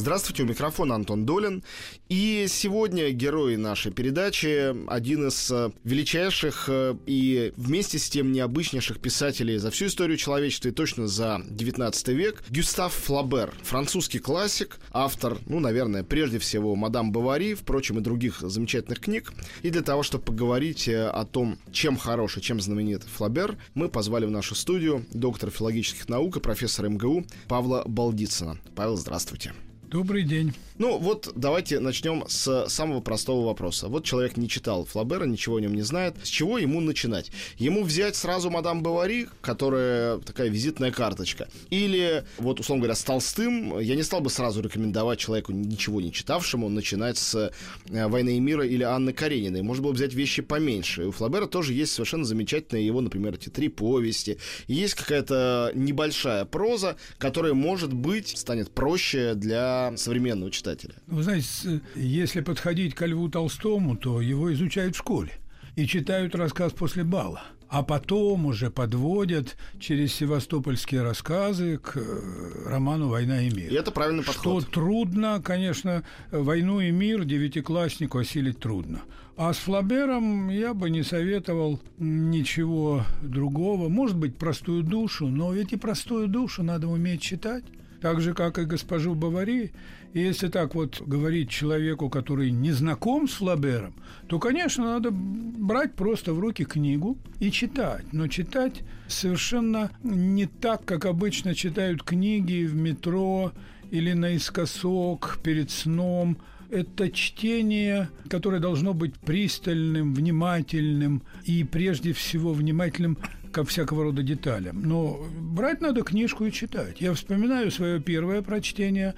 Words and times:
Здравствуйте, 0.00 0.44
у 0.44 0.46
микрофона 0.46 0.94
Антон 0.94 1.26
Долин. 1.26 1.62
И 2.08 2.46
сегодня 2.48 3.10
герой 3.10 3.58
нашей 3.58 3.92
передачи 3.92 4.74
один 4.90 5.28
из 5.28 5.50
э, 5.50 5.72
величайших 5.84 6.70
э, 6.70 6.96
и 7.04 7.52
вместе 7.58 7.98
с 7.98 8.08
тем 8.08 8.32
необычнейших 8.32 8.98
писателей 8.98 9.58
за 9.58 9.70
всю 9.70 9.88
историю 9.88 10.16
человечества 10.16 10.68
и 10.68 10.72
точно 10.72 11.06
за 11.06 11.42
19 11.50 12.08
век 12.08 12.42
Гюстав 12.48 12.94
Флабер, 12.94 13.52
французский 13.62 14.20
классик, 14.20 14.80
автор, 14.90 15.36
ну, 15.44 15.60
наверное, 15.60 16.02
прежде 16.02 16.38
всего 16.38 16.74
«Мадам 16.76 17.12
Бавари», 17.12 17.52
впрочем, 17.52 17.98
и 17.98 18.00
других 18.00 18.40
замечательных 18.40 19.00
книг. 19.00 19.34
И 19.60 19.68
для 19.68 19.82
того, 19.82 20.02
чтобы 20.02 20.24
поговорить 20.24 20.88
э, 20.88 21.08
о 21.08 21.26
том, 21.26 21.58
чем 21.72 21.98
хорош 21.98 22.38
и 22.38 22.40
чем 22.40 22.58
знаменит 22.62 23.04
Флабер, 23.04 23.58
мы 23.74 23.90
позвали 23.90 24.24
в 24.24 24.30
нашу 24.30 24.54
студию 24.54 25.04
доктора 25.12 25.50
филологических 25.50 26.08
наук 26.08 26.38
и 26.38 26.40
профессора 26.40 26.88
МГУ 26.88 27.26
Павла 27.48 27.82
Балдицына. 27.84 28.56
Павел, 28.74 28.96
здравствуйте. 28.96 29.52
Добрый 29.90 30.22
день. 30.22 30.54
Ну 30.78 30.98
вот 30.98 31.32
давайте 31.34 31.80
начнем 31.80 32.24
с 32.28 32.68
самого 32.68 33.00
простого 33.00 33.44
вопроса. 33.44 33.88
Вот 33.88 34.04
человек 34.04 34.36
не 34.36 34.48
читал 34.48 34.84
Флабера, 34.84 35.24
ничего 35.24 35.56
о 35.56 35.60
нем 35.60 35.74
не 35.74 35.82
знает. 35.82 36.14
С 36.22 36.28
чего 36.28 36.58
ему 36.58 36.80
начинать? 36.80 37.32
Ему 37.58 37.82
взять 37.82 38.14
сразу 38.14 38.50
мадам 38.50 38.84
Бавари, 38.84 39.28
которая 39.40 40.18
такая 40.18 40.48
визитная 40.48 40.92
карточка. 40.92 41.48
Или, 41.70 42.24
вот, 42.38 42.60
условно 42.60 42.82
говоря, 42.82 42.94
с 42.94 43.02
Толстым, 43.02 43.80
я 43.80 43.96
не 43.96 44.04
стал 44.04 44.20
бы 44.20 44.30
сразу 44.30 44.62
рекомендовать 44.62 45.18
человеку, 45.18 45.50
ничего 45.52 46.00
не 46.00 46.12
читавшему, 46.12 46.68
начинать 46.68 47.18
с 47.18 47.52
э, 47.90 48.06
«Войны 48.06 48.36
и 48.36 48.40
мира» 48.40 48.64
или 48.64 48.84
Анны 48.84 49.12
Карениной. 49.12 49.62
Можно 49.62 49.82
было 49.82 49.92
взять 49.92 50.14
вещи 50.14 50.40
поменьше. 50.40 51.06
у 51.06 51.10
Флабера 51.10 51.46
тоже 51.46 51.74
есть 51.74 51.92
совершенно 51.92 52.24
замечательные 52.24 52.86
его, 52.86 53.00
например, 53.00 53.34
эти 53.34 53.48
три 53.48 53.68
повести. 53.68 54.38
Есть 54.68 54.94
какая-то 54.94 55.72
небольшая 55.74 56.44
проза, 56.44 56.96
которая, 57.18 57.54
может 57.54 57.92
быть, 57.92 58.38
станет 58.38 58.70
проще 58.70 59.34
для 59.34 59.79
современного 59.96 60.50
читателя 60.50 60.60
читателя. 60.60 60.94
Вы 61.06 61.22
знаете, 61.22 61.80
если 61.94 62.40
подходить 62.40 62.94
ко 62.94 63.06
Льву 63.06 63.28
Толстому, 63.28 63.96
то 63.96 64.20
его 64.20 64.52
изучают 64.52 64.94
в 64.94 64.98
школе 64.98 65.32
и 65.76 65.86
читают 65.86 66.34
рассказ 66.34 66.72
после 66.72 67.04
бала 67.04 67.42
а 67.72 67.84
потом 67.84 68.46
уже 68.46 68.68
подводят 68.68 69.56
через 69.78 70.12
севастопольские 70.12 71.02
рассказы 71.02 71.78
к 71.78 71.92
э, 71.94 72.68
роману 72.68 73.06
«Война 73.06 73.42
и 73.42 73.50
мир». 73.54 73.70
И 73.70 73.76
это 73.76 73.92
правильный 73.92 74.24
подход. 74.24 74.64
Что 74.64 74.72
трудно, 74.72 75.40
конечно, 75.40 76.02
«Войну 76.32 76.80
и 76.80 76.90
мир» 76.90 77.24
девятикласснику 77.24 78.18
осилить 78.18 78.58
трудно. 78.58 79.02
А 79.36 79.52
с 79.52 79.58
Флабером 79.58 80.48
я 80.48 80.74
бы 80.74 80.90
не 80.90 81.04
советовал 81.04 81.78
ничего 81.98 83.04
другого. 83.22 83.88
Может 83.88 84.16
быть, 84.16 84.34
простую 84.36 84.82
душу, 84.82 85.28
но 85.28 85.52
ведь 85.52 85.72
и 85.72 85.76
простую 85.76 86.26
душу 86.26 86.64
надо 86.64 86.88
уметь 86.88 87.22
читать 87.22 87.62
так 88.00 88.20
же, 88.20 88.34
как 88.34 88.58
и 88.58 88.64
госпожу 88.64 89.14
Бавари. 89.14 89.72
И 90.12 90.20
если 90.20 90.48
так 90.48 90.74
вот 90.74 91.00
говорить 91.06 91.50
человеку, 91.50 92.08
который 92.08 92.50
не 92.50 92.72
знаком 92.72 93.28
с 93.28 93.34
Флабером, 93.34 93.94
то, 94.26 94.38
конечно, 94.38 94.84
надо 94.84 95.10
брать 95.12 95.94
просто 95.94 96.32
в 96.32 96.40
руки 96.40 96.64
книгу 96.64 97.16
и 97.38 97.50
читать. 97.50 98.12
Но 98.12 98.26
читать 98.26 98.82
совершенно 99.08 99.90
не 100.02 100.46
так, 100.46 100.84
как 100.84 101.04
обычно 101.04 101.54
читают 101.54 102.02
книги 102.02 102.64
в 102.64 102.74
метро 102.74 103.52
или 103.90 104.12
наискосок 104.12 105.38
перед 105.42 105.70
сном– 105.70 106.38
это 106.70 107.10
чтение, 107.10 108.08
которое 108.28 108.60
должно 108.60 108.94
быть 108.94 109.14
пристальным, 109.14 110.14
внимательным 110.14 111.22
и 111.44 111.64
прежде 111.64 112.12
всего 112.12 112.52
внимательным 112.52 113.18
ко 113.52 113.64
всякого 113.64 114.04
рода 114.04 114.22
деталям. 114.22 114.82
Но 114.82 115.20
брать 115.38 115.80
надо 115.80 116.02
книжку 116.02 116.44
и 116.44 116.52
читать. 116.52 117.00
Я 117.00 117.14
вспоминаю 117.14 117.70
свое 117.70 118.00
первое 118.00 118.42
прочтение 118.42 119.14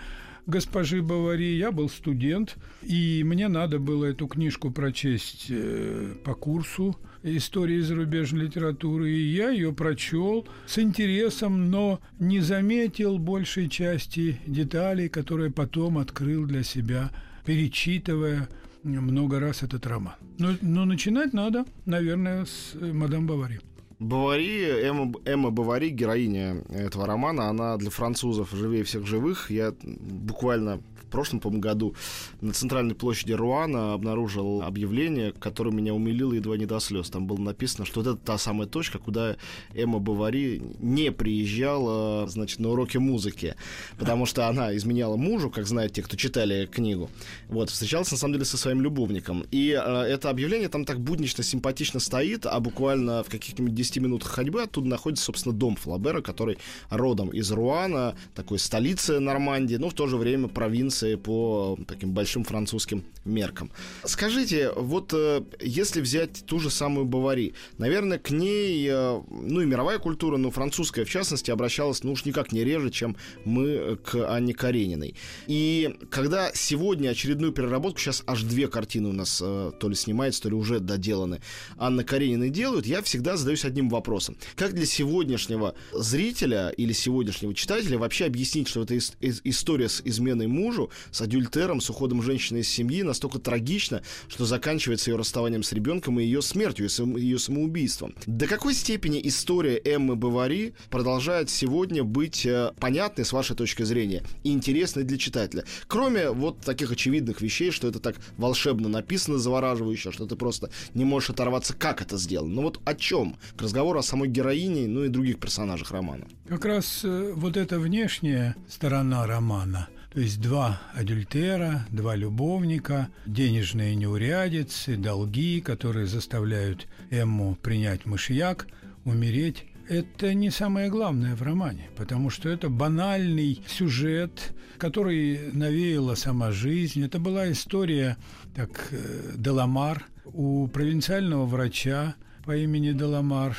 госпожи 0.47 1.03
Бавари. 1.03 1.57
Я 1.57 1.73
был 1.73 1.89
студент, 1.89 2.57
и 2.83 3.23
мне 3.25 3.49
надо 3.49 3.79
было 3.79 4.07
эту 4.07 4.27
книжку 4.27 4.71
прочесть 4.71 5.47
э, 5.51 6.15
по 6.25 6.35
курсу 6.35 6.97
истории 7.23 7.81
зарубежной 7.81 8.47
литературы, 8.47 9.11
и 9.11 9.33
я 9.33 9.51
ее 9.51 9.73
прочел 9.73 10.47
с 10.67 10.79
интересом, 10.79 11.71
но 11.71 12.01
не 12.19 12.41
заметил 12.41 13.19
большей 13.19 13.69
части 13.69 14.41
деталей, 14.47 15.09
которые 15.09 15.51
потом 15.51 15.99
открыл 15.99 16.47
для 16.47 16.65
себя, 16.65 17.11
перечитывая 17.45 18.49
много 18.83 19.39
раз 19.39 19.63
этот 19.63 19.87
роман. 19.87 20.15
Но, 20.39 20.57
но 20.61 20.85
начинать 20.85 21.33
надо, 21.33 21.65
наверное, 21.87 22.45
с 22.45 22.75
э, 22.75 22.93
«Мадам 22.93 23.27
Бавари». 23.27 23.61
Бавари, 24.03 24.65
Эмма, 24.83 25.13
Эмма 25.25 25.51
Бавари, 25.51 25.91
героиня 25.91 26.63
этого 26.69 27.07
романа, 27.07 27.49
она 27.49 27.77
для 27.77 27.91
французов 27.91 28.51
живее 28.51 28.83
всех 28.83 29.07
живых. 29.07 29.51
Я 29.51 29.75
буквально 29.83 30.83
прошлом, 31.13 31.41
по 31.41 31.51
году 31.51 31.95
на 32.41 32.53
центральной 32.53 32.95
площади 32.95 33.33
Руана 33.33 33.93
обнаружил 33.93 34.63
объявление, 34.63 35.33
которое 35.33 35.71
меня 35.71 35.95
умилило 35.95 36.33
едва 36.33 36.57
не 36.57 36.67
до 36.67 36.81
слез. 36.81 37.11
Там 37.11 37.27
было 37.27 37.39
написано, 37.39 37.85
что 37.85 38.01
вот 38.01 38.09
это 38.09 38.17
та 38.17 38.39
самая 38.39 38.67
точка, 38.67 38.99
куда 38.99 39.37
Эмма 39.75 39.99
Бавари 39.99 40.63
не 40.81 41.13
приезжала, 41.13 42.27
значит, 42.27 42.59
на 42.59 42.71
уроки 42.71 42.97
музыки, 42.97 43.55
потому 43.99 44.27
что 44.27 44.49
она 44.49 44.75
изменяла 44.77 45.17
мужу, 45.17 45.51
как 45.51 45.67
знают 45.67 45.93
те, 45.93 46.03
кто 46.03 46.17
читали 46.17 46.67
книгу. 46.67 47.11
Вот, 47.49 47.71
встречалась, 47.71 48.11
на 48.11 48.17
самом 48.17 48.35
деле, 48.35 48.45
со 48.45 48.57
своим 48.57 48.81
любовником. 48.81 49.45
И 49.51 49.71
э, 49.71 50.03
это 50.03 50.31
объявление 50.31 50.69
там 50.69 50.85
так 50.85 51.01
буднично, 51.01 51.45
симпатично 51.45 52.01
стоит, 52.01 52.47
а 52.47 52.59
буквально 52.61 53.23
в 53.23 53.29
каких-нибудь 53.29 53.75
10 53.75 53.99
минутах 53.99 54.31
ходьбы 54.31 54.63
оттуда 54.63 54.89
находится, 54.89 55.27
собственно, 55.27 55.55
дом 55.55 55.77
Флабера, 55.77 56.23
который 56.23 56.57
родом 56.89 57.29
из 57.29 57.51
Руана, 57.51 58.17
такой 58.35 58.59
столицы 58.59 59.21
Нормандии, 59.21 59.77
но 59.77 59.91
в 59.91 59.95
то 59.95 60.07
же 60.07 60.17
время 60.17 60.49
провинция 60.49 61.02
Франции 61.03 61.15
по 61.17 61.79
таким 61.87 62.13
большим 62.13 62.45
французским 62.45 63.05
меркам. 63.25 63.71
Скажите, 64.05 64.73
вот 64.75 65.13
э, 65.13 65.43
если 65.61 66.01
взять 66.01 66.45
ту 66.47 66.59
же 66.59 66.71
самую 66.71 67.07
Бавари, 67.07 67.55
наверное, 67.79 68.19
к 68.19 68.31
ней, 68.31 68.89
э, 68.89 69.21
ну 69.31 69.61
и 69.61 69.67
мировая 69.67 69.99
культура, 69.99 70.37
но 70.37 70.51
французская 70.51 71.05
в 71.05 71.11
частности, 71.11 71.51
обращалась, 71.51 72.03
ну 72.05 72.13
уж 72.13 72.25
никак 72.25 72.53
не 72.53 72.65
реже, 72.65 72.91
чем 72.91 73.17
мы 73.45 73.99
к 74.05 74.15
Анне 74.29 74.55
Карениной. 74.55 75.15
И 75.47 75.97
когда 76.11 76.51
сегодня 76.55 77.11
очередную 77.11 77.53
переработку, 77.53 78.01
сейчас 78.01 78.23
аж 78.27 78.43
две 78.43 78.69
картины 78.69 79.09
у 79.09 79.13
нас 79.13 79.41
э, 79.43 79.73
то 79.79 79.89
ли 79.89 79.95
снимается, 79.95 80.43
то 80.43 80.49
ли 80.49 80.55
уже 80.55 80.81
доделаны, 80.81 81.41
Анна 81.79 82.05
Каренина 82.05 82.49
делают, 82.49 82.87
я 82.87 83.03
всегда 83.03 83.37
задаюсь 83.37 83.65
одним 83.65 83.89
вопросом. 83.89 84.37
Как 84.57 84.75
для 84.75 84.87
сегодняшнего 84.87 85.75
зрителя 85.93 86.71
или 86.71 86.93
сегодняшнего 86.93 87.55
читателя 87.55 87.99
вообще 87.99 88.27
объяснить, 88.27 88.69
что 88.69 88.83
это 88.83 88.99
история 88.99 89.89
с 89.89 90.03
изменой 90.05 90.47
мужу, 90.47 90.91
с 91.11 91.21
адюльтером, 91.21 91.81
с 91.81 91.91
уходом 91.91 92.23
женщины 92.23 92.59
из 92.59 92.69
семьи 92.69 93.03
настолько 93.03 93.39
трагично, 93.39 94.03
что 94.29 94.45
заканчивается 94.45 95.11
ее 95.11 95.17
расставанием 95.17 95.63
с 95.63 95.73
ребенком 95.73 96.19
и 96.21 96.25
ее 96.25 96.43
смертью, 96.43 96.89
ее 97.17 97.39
самоубийством. 97.39 98.15
До 98.27 98.47
какой 98.47 98.75
степени 98.75 99.21
история 99.25 99.81
Эммы 99.85 100.17
Бавари 100.17 100.75
продолжает 100.91 101.51
сегодня 101.51 102.05
быть 102.05 102.47
э, 102.47 102.73
понятной 102.79 103.25
с 103.25 103.33
вашей 103.33 103.57
точки 103.57 103.83
зрения 103.83 104.23
и 104.45 104.53
интересной 104.53 105.05
для 105.05 105.19
читателя? 105.19 105.65
Кроме 105.87 106.31
вот 106.31 106.61
таких 106.61 106.91
очевидных 106.91 107.41
вещей, 107.41 107.71
что 107.71 107.89
это 107.89 107.99
так 107.99 108.17
волшебно 108.37 108.89
написано, 108.89 109.39
завораживающе, 109.39 110.13
что 110.13 110.27
ты 110.27 110.37
просто 110.37 110.71
не 110.95 111.05
можешь 111.05 111.31
оторваться, 111.31 111.75
как 111.75 112.03
это 112.03 112.17
сделано. 112.19 112.55
Но 112.55 112.63
вот 112.63 112.81
о 112.85 112.95
чем? 112.95 113.37
К 113.57 113.63
разговору 113.63 113.99
о 113.99 114.03
самой 114.03 114.29
героине, 114.29 114.87
ну 114.87 115.05
и 115.05 115.09
других 115.09 115.39
персонажах 115.39 115.91
романа. 115.91 116.27
Как 116.49 116.65
раз 116.65 117.01
э, 117.05 117.33
вот 117.35 117.57
эта 117.57 117.79
внешняя 117.79 118.57
сторона 118.69 119.27
романа– 119.27 119.89
то 120.13 120.21
есть 120.21 120.41
два 120.41 120.81
адюльтера, 120.95 121.87
два 121.91 122.15
любовника, 122.17 123.09
денежные 123.25 123.95
неурядицы, 123.95 124.97
долги, 124.97 125.63
которые 125.63 126.07
заставляют 126.07 126.87
Эмму 127.11 127.57
принять 127.57 128.05
мышьяк, 128.05 128.67
умереть. 129.05 129.65
Это 129.89 130.35
не 130.35 130.51
самое 130.51 130.91
главное 130.91 131.35
в 131.35 131.43
романе, 131.43 131.89
потому 131.97 132.29
что 132.29 132.49
это 132.51 132.69
банальный 132.69 133.63
сюжет, 133.67 134.55
который 134.77 135.51
навеяла 135.53 136.15
сама 136.15 136.53
жизнь. 136.53 137.03
Это 137.03 137.19
была 137.19 137.51
история, 137.51 138.19
так, 138.55 138.89
э, 138.91 139.33
Деламар, 139.37 140.05
у 140.27 140.67
провинциального 140.69 141.47
врача 141.47 142.15
по 142.45 142.57
имени 142.57 142.93
Деламар 142.93 143.57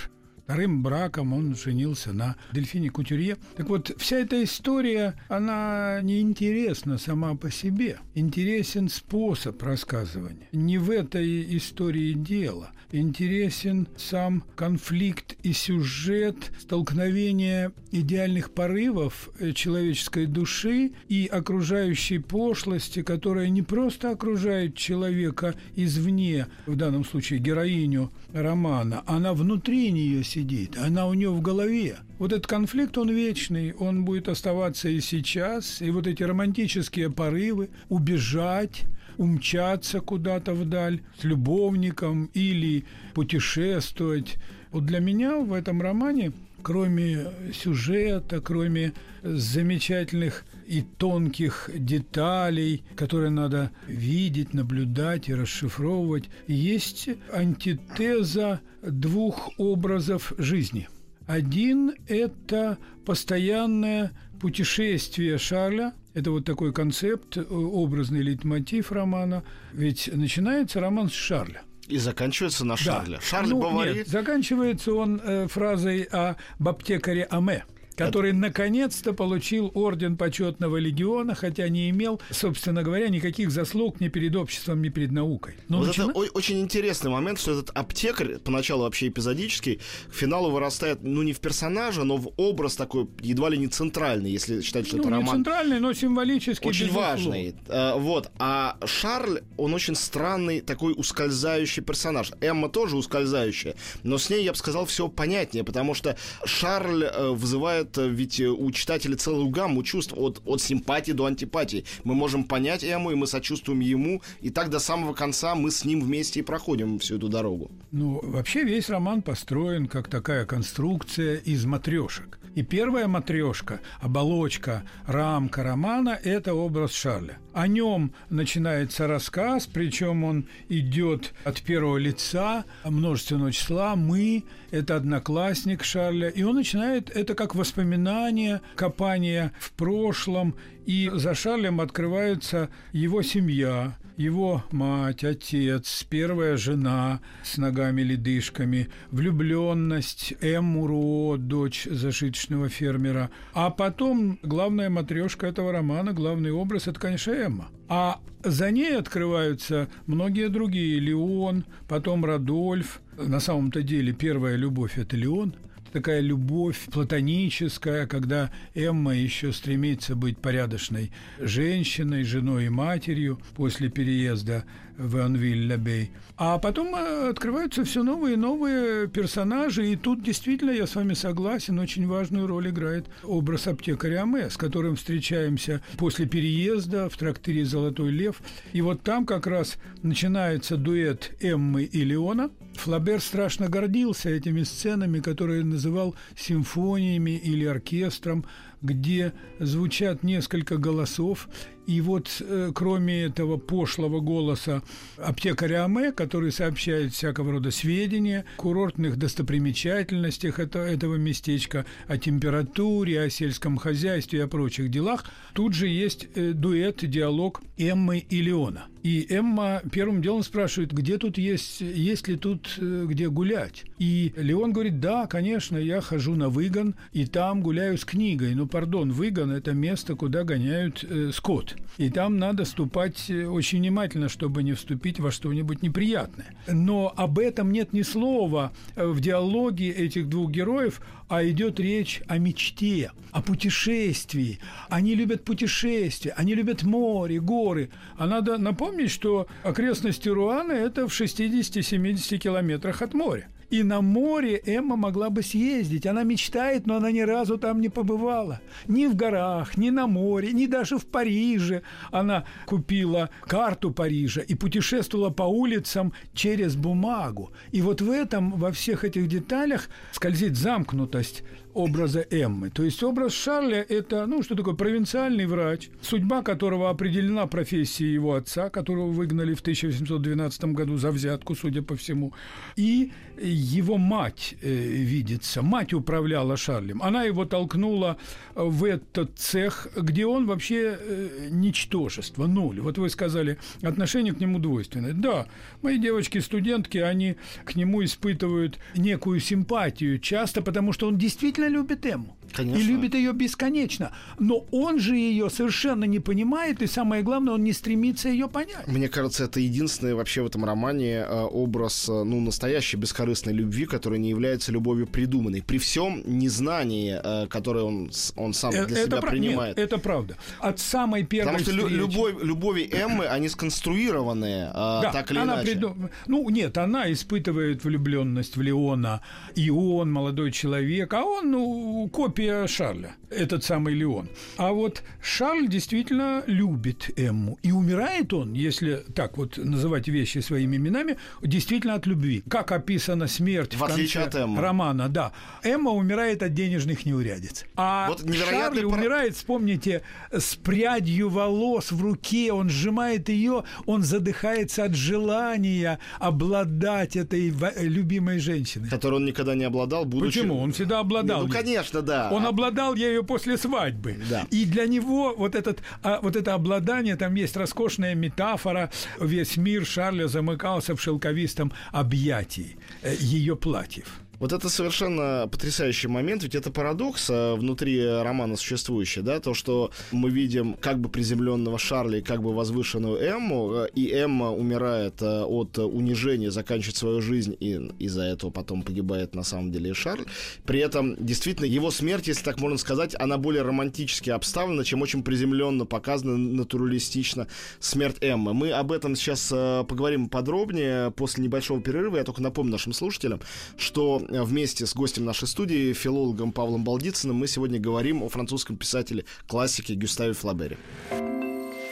вторым 0.54 0.84
браком 0.84 1.34
он 1.34 1.56
женился 1.56 2.14
на 2.14 2.36
Дельфине 2.52 2.92
Кутюрье. 2.92 3.38
Так 3.58 3.70
вот, 3.70 3.92
вся 3.98 4.18
эта 4.18 4.44
история, 4.44 5.16
она 5.28 6.00
не 6.04 6.22
интересна 6.22 7.00
сама 7.00 7.34
по 7.34 7.50
себе. 7.50 7.98
Интересен 8.14 8.88
способ 8.88 9.60
рассказывания. 9.64 10.48
Не 10.52 10.78
в 10.78 10.92
этой 10.92 11.58
истории 11.58 12.14
дело. 12.14 12.70
Интересен 12.92 13.88
сам 13.98 14.44
конфликт 14.56 15.36
и 15.42 15.52
сюжет, 15.52 16.52
столкновение 16.60 17.72
идеальных 17.92 18.52
порывов 18.52 19.32
э, 19.40 19.52
человеческой 19.54 20.28
души 20.28 20.92
и 21.10 21.26
окружающей 21.26 22.20
пошлости, 22.20 23.02
которая 23.02 23.50
не 23.50 23.64
просто 23.64 24.12
окружает 24.12 24.76
человека 24.76 25.56
извне, 25.76 26.46
в 26.68 26.76
данном 26.76 27.04
случае 27.04 27.40
героиню 27.40 28.12
романа, 28.32 29.02
она 29.08 29.34
внутри 29.34 29.92
нее 29.92 30.24
сидит, 30.24 30.43
она 30.78 31.08
у 31.08 31.14
нее 31.14 31.30
в 31.30 31.42
голове. 31.42 31.98
Вот 32.20 32.32
этот 32.32 32.48
конфликт, 32.48 32.98
он 32.98 33.10
вечный, 33.10 33.74
он 33.74 34.06
будет 34.06 34.28
оставаться 34.28 34.90
и 34.90 35.02
сейчас, 35.02 35.82
и 35.82 35.90
вот 35.92 36.08
эти 36.08 36.24
романтические 36.24 37.10
порывы, 37.10 37.70
убежать, 37.90 38.84
умчаться 39.18 40.00
куда-то 40.00 40.54
вдаль 40.54 41.02
с 41.20 41.24
любовником 41.24 42.30
или 42.34 42.86
путешествовать. 43.14 44.38
Вот 44.72 44.86
для 44.86 45.00
меня 45.00 45.38
в 45.38 45.54
этом 45.54 45.82
романе, 45.82 46.32
кроме 46.62 47.28
сюжета, 47.54 48.42
кроме 48.42 48.94
замечательных 49.22 50.46
и 50.68 50.82
тонких 50.82 51.70
деталей, 51.74 52.84
которые 52.96 53.30
надо 53.30 53.72
видеть, 53.88 54.54
наблюдать 54.54 55.30
и 55.30 55.36
расшифровывать, 55.36 56.30
есть 56.48 57.10
антитеза 57.32 58.62
двух 58.82 59.52
образов 59.58 60.34
жизни. 60.38 60.90
Один– 61.28 61.94
это 62.08 62.78
постоянное 63.06 64.12
путешествие 64.40 65.38
Шарля, 65.38 65.94
это 66.14 66.32
вот 66.32 66.46
такой 66.46 66.74
концепт, 66.74 67.38
образный 67.38 68.22
лейтмотив 68.22 68.92
романа. 68.92 69.44
Ведь 69.72 70.10
начинается 70.14 70.80
роман 70.80 71.10
с 71.10 71.14
Шарля. 71.14 71.62
И 71.88 71.98
заканчивается 71.98 72.66
на 72.66 72.78
Шарле. 72.78 73.18
Да. 73.18 73.22
Шарль 73.22 73.50
ну, 73.50 73.62
Бавари. 73.62 73.94
Нет, 73.94 74.08
заканчивается 74.08 74.94
он 74.94 75.20
э, 75.24 75.48
фразой 75.48 76.04
о 76.04 76.36
аптекаре 76.64 77.28
Аме 77.30 77.66
который 77.96 78.32
Это... 78.32 78.40
наконец-то 78.40 79.14
получил 79.14 79.72
орден 79.74 80.18
почетного 80.18 80.78
легиона, 80.78 81.36
хотя 81.36 81.68
не 81.70 81.90
имел, 81.90 82.22
собственно 82.32 82.84
говоря, 82.84 83.10
никаких 83.10 83.52
заслуг 83.52 84.00
ни 84.00 84.08
перед 84.08 84.36
обществом, 84.36 84.82
ни 84.82 84.90
перед 84.90 85.12
наукой. 85.12 85.56
Но 85.70 85.80
вот 85.80 85.88
начина... 85.88 86.12
это 86.12 86.20
очень 86.34 86.62
интересный 86.62 87.12
момент, 87.12 87.40
что 87.40 87.52
этот 87.52 87.72
аптекарь, 87.74 88.38
поначалу 88.40 88.84
вообще 88.84 89.08
эпизодический, 89.08 89.80
к 90.10 90.14
финалу 90.14 90.52
вырастает, 90.52 91.00
ну, 91.02 91.22
не 91.24 91.34
в 91.34 91.40
персонажа, 91.40 92.04
но 92.04 92.18
в 92.18 92.32
образ 92.38 92.76
такой, 92.76 93.08
едва 93.22 93.50
ли 93.50 93.58
не 93.58 93.68
центральный, 93.68 94.32
если 94.32 94.62
считать, 94.62 94.88
что 94.88 94.98
ну, 94.98 95.04
это 95.04 95.10
не 95.12 95.16
роман. 95.18 95.36
центральный, 95.36 95.80
но 95.80 95.94
символический. 95.94 96.70
Очень 96.70 96.92
важный. 96.92 97.56
А, 97.68 97.98
вот. 97.98 98.32
А 98.40 98.78
Шарль, 98.86 99.42
он 99.58 99.74
очень 99.74 99.96
странный, 99.96 100.62
такой 100.62 100.94
ускользающий 100.96 101.84
персонаж. 101.84 102.32
Эмма 102.42 102.70
тоже 102.70 102.98
ускользающая, 102.98 103.76
но 104.04 104.18
с 104.18 104.30
ней, 104.30 104.44
я 104.44 104.52
бы 104.52 104.58
сказал, 104.58 104.86
все 104.86 105.08
понятнее, 105.08 105.64
потому 105.64 105.94
что 105.94 106.18
Шарль 106.46 107.04
э, 107.04 107.30
вызывает 107.30 107.83
вызывает 107.84 108.18
ведь 108.18 108.40
э, 108.40 108.48
у 108.48 108.72
читателя 108.72 109.16
целую 109.16 109.50
гамму 109.50 109.84
чувств 109.84 110.14
от, 110.16 110.42
от 110.46 110.62
симпатии 110.62 111.12
до 111.12 111.26
антипатии. 111.26 111.86
Мы 112.04 112.16
можем 112.16 112.44
понять 112.44 112.84
Эму, 112.84 113.12
и 113.12 113.16
мы 113.16 113.28
сочувствуем 113.28 113.80
ему, 113.80 114.22
и 114.42 114.50
так 114.50 114.70
до 114.70 114.80
самого 114.80 115.14
конца 115.14 115.56
мы 115.56 115.72
с 115.72 115.86
ним 115.86 116.02
вместе 116.02 116.40
и 116.40 116.44
проходим 116.44 117.00
всю 117.00 117.18
эту 117.18 117.30
дорогу. 117.30 117.72
Ну, 117.92 118.20
вообще 118.24 118.64
весь 118.64 118.90
роман 118.90 119.22
построен 119.22 119.88
как 119.88 120.08
такая 120.08 120.46
конструкция 120.46 121.38
из 121.38 121.66
матрешек. 121.66 122.40
И 122.56 122.62
первая 122.62 123.08
матрешка, 123.08 123.80
оболочка, 124.00 124.84
рамка 125.08 125.64
романа– 125.64 126.20
это 126.24 126.54
образ 126.54 126.94
Шарля. 126.94 127.38
О 127.52 127.68
нем 127.68 128.12
начинается 128.30 129.08
рассказ, 129.08 129.66
причем 129.66 130.24
он 130.24 130.46
идет 130.70 131.34
от 131.46 131.64
первого 131.64 131.98
лица, 131.98 132.66
множественного 132.86 133.52
числа. 133.52 133.96
Мы– 133.96 134.44
это 134.74 134.96
одноклассник 134.96 135.84
Шарля. 135.84 136.30
И 136.30 136.42
он 136.42 136.56
начинает 136.56 137.12
это 137.12 137.36
как 137.36 137.54
воспоминание, 137.54 138.62
копание 138.76 139.52
в 139.60 139.72
прошлом. 139.74 140.56
И 140.88 141.12
за 141.14 141.36
Шарлем 141.36 141.80
открывается 141.80 142.70
его 142.92 143.22
семья, 143.22 143.96
его 144.18 144.64
мать, 144.72 145.24
отец, 145.24 146.04
первая 146.10 146.58
жена 146.58 147.22
с 147.44 147.58
ногами-ледышками, 147.58 148.90
влюбленность 149.12 150.34
Эммуро, 150.42 151.38
дочь 151.38 151.86
зажиточного 151.86 152.68
фермера. 152.68 153.30
А 153.54 153.70
потом 153.70 154.40
главная 154.42 154.90
матрешка 154.90 155.48
этого 155.48 155.72
романа, 155.72 156.14
главный 156.14 156.52
образ– 156.52 156.88
это, 156.88 157.00
конечно, 157.00 157.32
Эмма. 157.32 157.70
А 157.96 158.20
за 158.44 158.72
ней 158.72 158.98
открываются 158.98 159.88
многие 160.08 160.50
другие. 160.50 161.00
Леон, 161.00 161.64
потом 161.88 162.26
Радольф. 162.26 163.02
На 163.20 163.40
самом-то 163.40 163.84
деле 163.84 164.14
первая 164.14 164.56
любовь– 164.56 164.94
это 164.98 165.16
Леон– 165.16 165.54
такая 165.94 166.22
любовь 166.22 166.80
платоническая, 166.92 168.08
когда 168.08 168.52
Эмма 168.74 169.16
еще 169.16 169.54
стремится 169.54 170.16
быть 170.16 170.40
порядочной 170.40 171.12
женщиной, 171.40 172.24
женой 172.24 172.66
и 172.66 172.70
матерью 172.70 173.40
после 173.56 173.90
переезда 173.90 174.66
в 174.98 175.18
Анвиль-Лабей. 175.18 176.12
А 176.38 176.58
потом 176.60 176.96
э, 176.96 177.30
открываются 177.30 177.84
все 177.84 178.04
новые 178.04 178.34
и 178.34 178.38
новые 178.38 179.08
персонажи, 179.08 179.92
и 179.92 179.96
тут 179.96 180.24
действительно, 180.24 180.72
я 180.72 180.88
с 180.88 180.96
вами 180.96 181.14
согласен, 181.14 181.80
очень 181.80 182.08
важную 182.08 182.48
роль 182.48 182.70
играет 182.70 183.06
образ 183.24 183.68
аптекаря 183.68 184.24
Аме, 184.24 184.50
с 184.50 184.58
которым 184.58 184.96
встречаемся 184.96 185.82
после 185.98 186.26
переезда 186.26 187.10
в 187.10 187.18
трактире 187.18 187.66
«Золотой 187.66 188.12
лев». 188.12 188.42
И 188.72 188.82
вот 188.82 189.02
там 189.02 189.26
как 189.26 189.48
раз 189.48 189.78
начинается 190.02 190.78
дуэт 190.78 191.32
Эммы 191.40 191.84
и 191.84 192.04
Леона. 192.04 192.52
Флабер 192.76 193.22
страшно 193.22 193.70
гордился 193.70 194.30
этими 194.30 194.64
сценами, 194.64 195.20
которые 195.20 195.64
называл 195.84 196.16
симфониями 196.38 197.32
или 197.32 197.66
оркестром, 197.66 198.46
где 198.84 199.34
звучат 199.60 200.24
несколько 200.24 200.78
голосов, 200.78 201.48
и 201.88 202.00
вот 202.00 202.30
э, 202.40 202.72
кроме 202.74 203.24
этого 203.24 203.58
пошлого 203.58 204.20
голоса 204.22 204.84
аптекаря 205.18 205.84
Аме, 205.86 206.12
который 206.12 206.52
сообщает 206.52 207.14
всякого 207.14 207.54
рода 207.54 207.72
сведения, 207.72 208.46
курортных 208.58 209.18
достопримечательностях 209.18 210.60
это, 210.60 210.80
этого 210.80 211.16
местечка, 211.16 211.86
о 212.08 212.18
температуре, 212.18 213.22
о 213.22 213.30
сельском 213.30 213.78
хозяйстве 213.78 214.40
и 214.40 214.42
о 214.44 214.48
прочих 214.48 214.90
делах, 214.90 215.26
тут 215.54 215.74
же 215.74 215.88
есть 215.88 216.28
э, 216.36 216.52
дуэт, 216.54 217.10
диалог 217.10 217.62
Эммы 217.78 218.20
и 218.20 218.42
Леона. 218.42 218.88
И 219.04 219.28
Эмма 219.30 219.82
первым 219.92 220.22
делом 220.22 220.44
спрашивает, 220.44 220.94
где 220.94 221.18
тут 221.18 221.38
есть, 221.38 221.82
есть 221.82 222.30
ли 222.30 222.38
тут 222.38 222.78
э, 222.78 223.06
где 223.06 223.30
гулять. 223.30 223.84
И 224.00 224.34
Леон 224.38 224.72
говорит, 224.72 225.02
да, 225.02 225.28
конечно, 225.28 225.78
я 225.78 226.00
хожу 226.00 226.36
на 226.36 226.48
выгон, 226.48 226.96
и 227.12 227.26
там 227.26 227.62
гуляю 227.62 227.98
с 227.98 228.06
книгой. 228.06 228.56
Ну, 228.56 228.66
пардон, 228.74 229.12
выгон– 229.12 229.52
это 229.52 229.74
место, 229.74 230.16
куда 230.16 230.44
гоняют 230.44 231.04
э, 231.04 231.30
скот. 231.32 231.76
И 232.00 232.10
там 232.10 232.40
надо 232.40 232.66
ступать 232.66 233.30
э, 233.30 233.46
очень 233.46 233.78
внимательно, 233.78 234.30
чтобы 234.30 234.64
не 234.64 234.74
вступить 234.74 235.20
во 235.20 235.30
что-нибудь 235.30 235.84
неприятное. 235.84 236.56
Но 236.68 237.14
об 237.16 237.38
этом 237.38 237.72
нет 237.72 237.94
ни 237.94 238.02
слова 238.02 238.74
э, 238.96 239.06
в 239.06 239.20
диалоге 239.20 239.92
этих 239.92 240.28
двух 240.28 240.50
героев, 240.50 241.02
а 241.30 241.48
идет 241.48 241.80
речь 241.80 242.24
о 242.28 242.40
мечте, 242.40 243.12
о 243.32 243.44
путешествии. 243.44 244.58
Они 244.90 245.14
любят 245.14 245.44
путешествия, 245.44 246.32
они 246.32 246.56
любят 246.56 246.82
море, 246.82 247.40
горы. 247.40 247.92
А 248.18 248.26
надо 248.26 248.58
напомнить, 248.58 249.12
что 249.12 249.46
окрестности 249.62 250.30
Руана– 250.30 250.72
это 250.74 251.08
в 251.08 251.12
60-70 251.12 252.40
километрах 252.40 253.04
от 253.04 253.14
моря. 253.14 253.48
И 253.74 253.82
на 253.82 254.02
море 254.02 254.62
Эмма 254.68 254.96
могла 254.96 255.32
бы 255.32 255.42
съездить. 255.42 256.06
Она 256.06 256.22
мечтает, 256.22 256.86
но 256.86 256.98
она 256.98 257.10
ни 257.10 257.22
разу 257.22 257.58
там 257.58 257.82
не 257.82 257.90
побывала. 257.90 258.62
Ни 258.88 259.08
в 259.08 259.16
горах, 259.16 259.78
ни 259.78 259.90
на 259.90 260.06
море, 260.06 260.54
ни 260.54 260.68
даже 260.68 261.00
в 261.00 261.08
Париже. 261.08 261.82
Она 262.12 262.46
купила 262.68 263.32
карту 263.42 263.90
Парижа 263.90 264.42
и 264.42 264.54
путешествовала 264.54 265.32
по 265.32 265.42
улицам 265.42 266.14
через 266.36 266.76
бумагу. 266.76 267.52
И 267.72 267.82
вот 267.82 268.00
в 268.00 268.12
этом, 268.12 268.52
во 268.52 268.72
всех 268.72 269.04
этих 269.04 269.28
деталях 269.28 269.90
скользит 270.12 270.56
замкнутость 270.56 271.42
образа 271.74 272.26
Эммы. 272.30 272.70
То 272.70 272.84
есть 272.84 273.02
образ 273.04 273.34
Шарля– 273.34 273.86
это, 273.90 274.26
ну, 274.26 274.44
что 274.44 274.56
такое, 274.56 274.74
провинциальный 274.74 275.46
врач, 275.46 275.90
судьба 276.02 276.42
которого 276.42 276.90
определена 276.90 277.48
профессией 277.48 278.14
его 278.14 278.36
отца, 278.36 278.70
которого 278.70 279.08
выгнали 279.08 279.54
в 279.54 279.62
1812 279.62 280.66
году 280.66 280.98
за 280.98 281.12
взятку, 281.12 281.56
судя 281.56 281.82
по 281.82 281.96
всему. 281.96 282.34
И 282.76 283.12
его 283.42 283.98
мать 283.98 284.56
э, 284.62 284.70
видится. 284.70 285.62
Мать 285.62 285.94
управляла 285.94 286.58
Шарлем. 286.58 287.02
Она 287.02 287.24
его 287.24 287.46
толкнула 287.46 288.18
в 288.56 288.84
этот 288.84 289.38
цех, 289.38 289.88
где 289.96 290.26
он 290.26 290.46
вообще 290.46 290.98
э, 291.00 291.48
ничтожество, 291.50 292.48
ноль. 292.48 292.80
Вот 292.80 292.98
вы 292.98 293.10
сказали, 293.10 293.58
отношение 293.82 294.34
к 294.34 294.40
нему 294.40 294.60
двойственное. 294.60 295.14
Да, 295.14 295.48
мои 295.82 295.98
девочки-студентки, 295.98 296.98
они 296.98 297.36
к 297.66 297.76
нему 297.76 298.04
испытывают 298.04 298.78
некую 298.96 299.40
симпатию, 299.40 300.20
часто 300.20 300.62
потому, 300.62 300.94
что 300.94 301.08
он 301.08 301.18
действительно 301.18 301.63
любит 301.70 302.06
Эмму. 302.06 302.36
Конечно. 302.54 302.80
И 302.80 302.84
любит 302.84 303.16
ее 303.16 303.34
бесконечно. 303.34 304.12
Но 304.40 304.66
он 304.72 305.00
же 305.00 305.16
ее 305.16 305.50
совершенно 305.50 306.06
не 306.06 306.20
понимает, 306.20 306.82
и 306.82 306.88
самое 306.88 307.24
главное, 307.24 307.54
он 307.54 307.64
не 307.64 307.74
стремится 307.74 308.30
ее 308.30 308.48
понять. 308.48 308.88
Мне 308.88 309.08
кажется, 309.10 309.46
это 309.46 309.60
единственный 309.60 310.14
вообще 310.14 310.42
в 310.42 310.46
этом 310.48 310.64
романе 310.66 311.26
э, 311.28 311.42
образ 311.42 312.08
э, 312.10 312.24
ну, 312.24 312.40
настоящей 312.42 312.98
бескорыстной 312.98 313.54
любви, 313.54 313.86
которая 313.86 314.20
не 314.20 314.30
является 314.30 314.72
любовью 314.72 315.08
придуманной. 315.08 315.62
При 315.62 315.78
всем 315.78 316.22
незнании, 316.26 317.20
э, 317.24 317.48
которое 317.48 317.84
он, 317.86 318.12
он 318.36 318.54
сам 318.54 318.72
для 318.72 318.82
это 318.84 318.96
себя 318.96 319.18
пра- 319.18 319.30
принимает. 319.32 319.78
Нет, 319.78 319.86
это 319.88 319.98
правда. 319.98 320.36
От 320.60 320.80
самой 320.80 321.24
первой 321.24 321.54
Потому 321.54 321.60
что 321.64 321.72
встречи- 321.72 321.94
любовь, 321.94 322.36
любови 322.44 322.90
Эммы, 322.92 323.26
они 323.26 323.50
сконструированные, 323.50 324.66
э, 324.70 324.74
Да, 324.74 325.12
так 325.14 325.32
или 325.32 325.40
она 325.40 325.56
иначе. 325.56 325.72
приду- 325.72 326.10
Ну, 326.28 326.50
нет, 326.50 326.78
она 326.78 327.12
испытывает 327.12 327.84
влюбленность 327.84 328.56
в 328.58 328.62
Леона. 328.62 329.22
И 329.56 329.70
он 329.70 330.12
молодой 330.12 330.52
человек, 330.52 331.14
а 331.14 331.24
он, 331.24 331.52
ну, 331.52 332.10
копия 332.12 332.43
Шарля, 332.68 333.16
этот 333.30 333.64
самый 333.64 333.94
Леон. 333.94 334.28
А 334.58 334.72
вот 334.72 335.04
Шарль 335.22 335.68
действительно 335.68 336.44
любит 336.48 337.10
Эмму. 337.18 337.58
И 337.64 337.72
умирает 337.72 338.34
он, 338.34 338.54
если 338.54 339.04
так 339.16 339.38
вот 339.38 339.58
называть 339.58 340.08
вещи 340.08 340.40
своими 340.40 340.78
именами, 340.78 341.18
действительно 341.42 341.96
от 341.96 342.06
любви. 342.08 342.44
Как 342.50 342.72
описана 342.72 343.28
смерть 343.28 343.74
В 343.76 343.82
в, 343.82 343.86
конце 343.88 344.24
от 344.24 344.36
Эммы. 344.36 344.62
романа, 344.62 345.10
да. 345.10 345.32
Эмма 345.64 345.92
умирает 345.92 346.44
от 346.44 346.54
денежных 346.54 347.06
неурядиц. 347.06 347.66
А 347.76 348.08
Вот 348.10 348.22
Шарль 348.36 348.80
про- 348.82 348.88
умирает, 348.88 349.36
вспомните, 349.36 350.02
с 350.32 350.56
прядью 350.56 351.30
волос 351.30 351.92
в 351.92 352.02
руке, 352.02 352.52
он 352.54 352.70
сжимает 352.70 353.30
ее, 353.30 353.64
он 353.86 354.04
задыхается 354.04 354.86
от 354.86 354.96
желания 354.96 356.00
обладать 356.20 357.16
этой 357.16 357.54
любимой 357.82 358.40
женщиной. 358.40 358.90
Которой 358.90 359.16
он 359.16 359.26
никогда 359.26 359.56
не 359.56 359.64
обладал, 359.64 360.06
будучи... 360.06 360.40
Почему? 360.40 360.60
Он 360.60 360.72
всегда 360.72 361.00
обладал. 361.00 361.48
Ну, 361.48 361.50
конечно, 361.52 362.02
да. 362.02 362.30
Он 362.34 362.46
обладал 362.46 362.96
ею 362.96 363.24
после 363.24 363.58
свадьбы. 363.58 364.18
Да. 364.30 364.46
И 364.52 364.66
для 364.66 364.88
него 364.88 365.34
вот, 365.38 365.56
этот, 365.56 365.80
а, 366.02 366.20
вот 366.22 366.36
это 366.36 366.54
обладание, 366.54 367.16
там 367.16 367.36
есть 367.36 367.56
роскошная 367.58 368.16
метафора. 368.16 368.92
Весь 369.20 369.58
мир 369.58 369.86
Шарля 369.86 370.28
замыкался 370.28 370.96
в 370.96 371.02
шелковистом 371.02 371.72
объятии 371.92 372.78
э, 373.02 373.16
ее 373.20 373.56
платьев. 373.56 374.23
Вот 374.44 374.52
это 374.52 374.68
совершенно 374.68 375.48
потрясающий 375.50 376.10
момент, 376.10 376.44
ведь 376.44 376.54
это 376.54 376.70
парадокс 376.70 377.30
а, 377.30 377.56
внутри 377.56 378.06
романа 378.06 378.58
существующий, 378.58 379.22
да, 379.22 379.40
то, 379.40 379.54
что 379.54 379.90
мы 380.12 380.30
видим 380.32 380.74
как 380.82 381.00
бы 381.00 381.08
приземленного 381.08 381.80
Шарля 381.80 382.18
и 382.18 382.22
как 382.22 382.44
бы 382.44 382.54
возвышенную 382.54 383.22
Эмму, 383.22 383.86
и 383.96 384.12
Эмма 384.12 384.52
умирает 384.52 385.22
а, 385.22 385.46
от 385.46 385.78
унижения, 385.78 386.52
заканчивает 386.52 386.98
свою 386.98 387.22
жизнь, 387.22 387.56
и 387.58 387.90
из-за 388.00 388.24
этого 388.24 388.50
потом 388.50 388.84
погибает 388.84 389.34
на 389.34 389.44
самом 389.44 389.72
деле 389.72 389.92
и 389.92 389.94
Шарль. 389.94 390.26
При 390.66 390.82
этом, 390.82 391.16
действительно, 391.26 391.66
его 391.66 391.90
смерть, 391.90 392.28
если 392.28 392.44
так 392.44 392.60
можно 392.60 392.78
сказать, 392.78 393.16
она 393.18 393.38
более 393.38 393.62
романтически 393.62 394.30
обставлена, 394.30 394.84
чем 394.84 395.02
очень 395.04 395.24
приземленно 395.24 395.86
показана, 395.86 396.36
натуралистично 396.36 397.48
смерть 397.80 398.18
Эммы. 398.20 398.54
Мы 398.54 398.72
об 398.72 398.92
этом 398.92 399.16
сейчас 399.16 399.50
а, 399.54 399.86
поговорим 399.86 400.28
подробнее 400.28 401.12
после 401.12 401.46
небольшого 401.46 401.80
перерыва. 401.80 402.18
Я 402.18 402.26
только 402.26 402.42
напомню 402.42 402.74
нашим 402.74 402.92
слушателям, 402.92 403.40
что 403.78 404.22
вместе 404.42 404.88
с 404.88 404.96
гостем 404.96 405.26
нашей 405.26 405.48
студии, 405.48 405.94
филологом 405.94 406.52
Павлом 406.52 406.84
Балдицыным, 406.84 407.36
мы 407.36 407.48
сегодня 407.48 407.80
говорим 407.80 408.24
о 408.24 408.30
французском 408.30 408.78
писателе 408.78 409.26
классике 409.48 409.94
Гюставе 409.94 410.34
Флабере. 410.34 410.78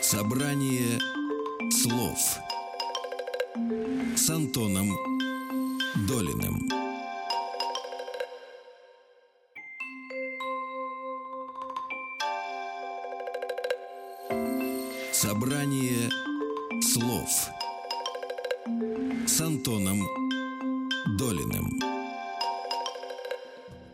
Собрание 0.02 1.00
слов 1.70 2.18
с 4.16 4.30
Антоном 4.30 4.90
Долиным. 6.08 6.68
Собрание 15.12 16.10
слов 16.82 17.30
с 19.28 19.42
Антоном 19.42 20.02
Долиным. 21.20 22.01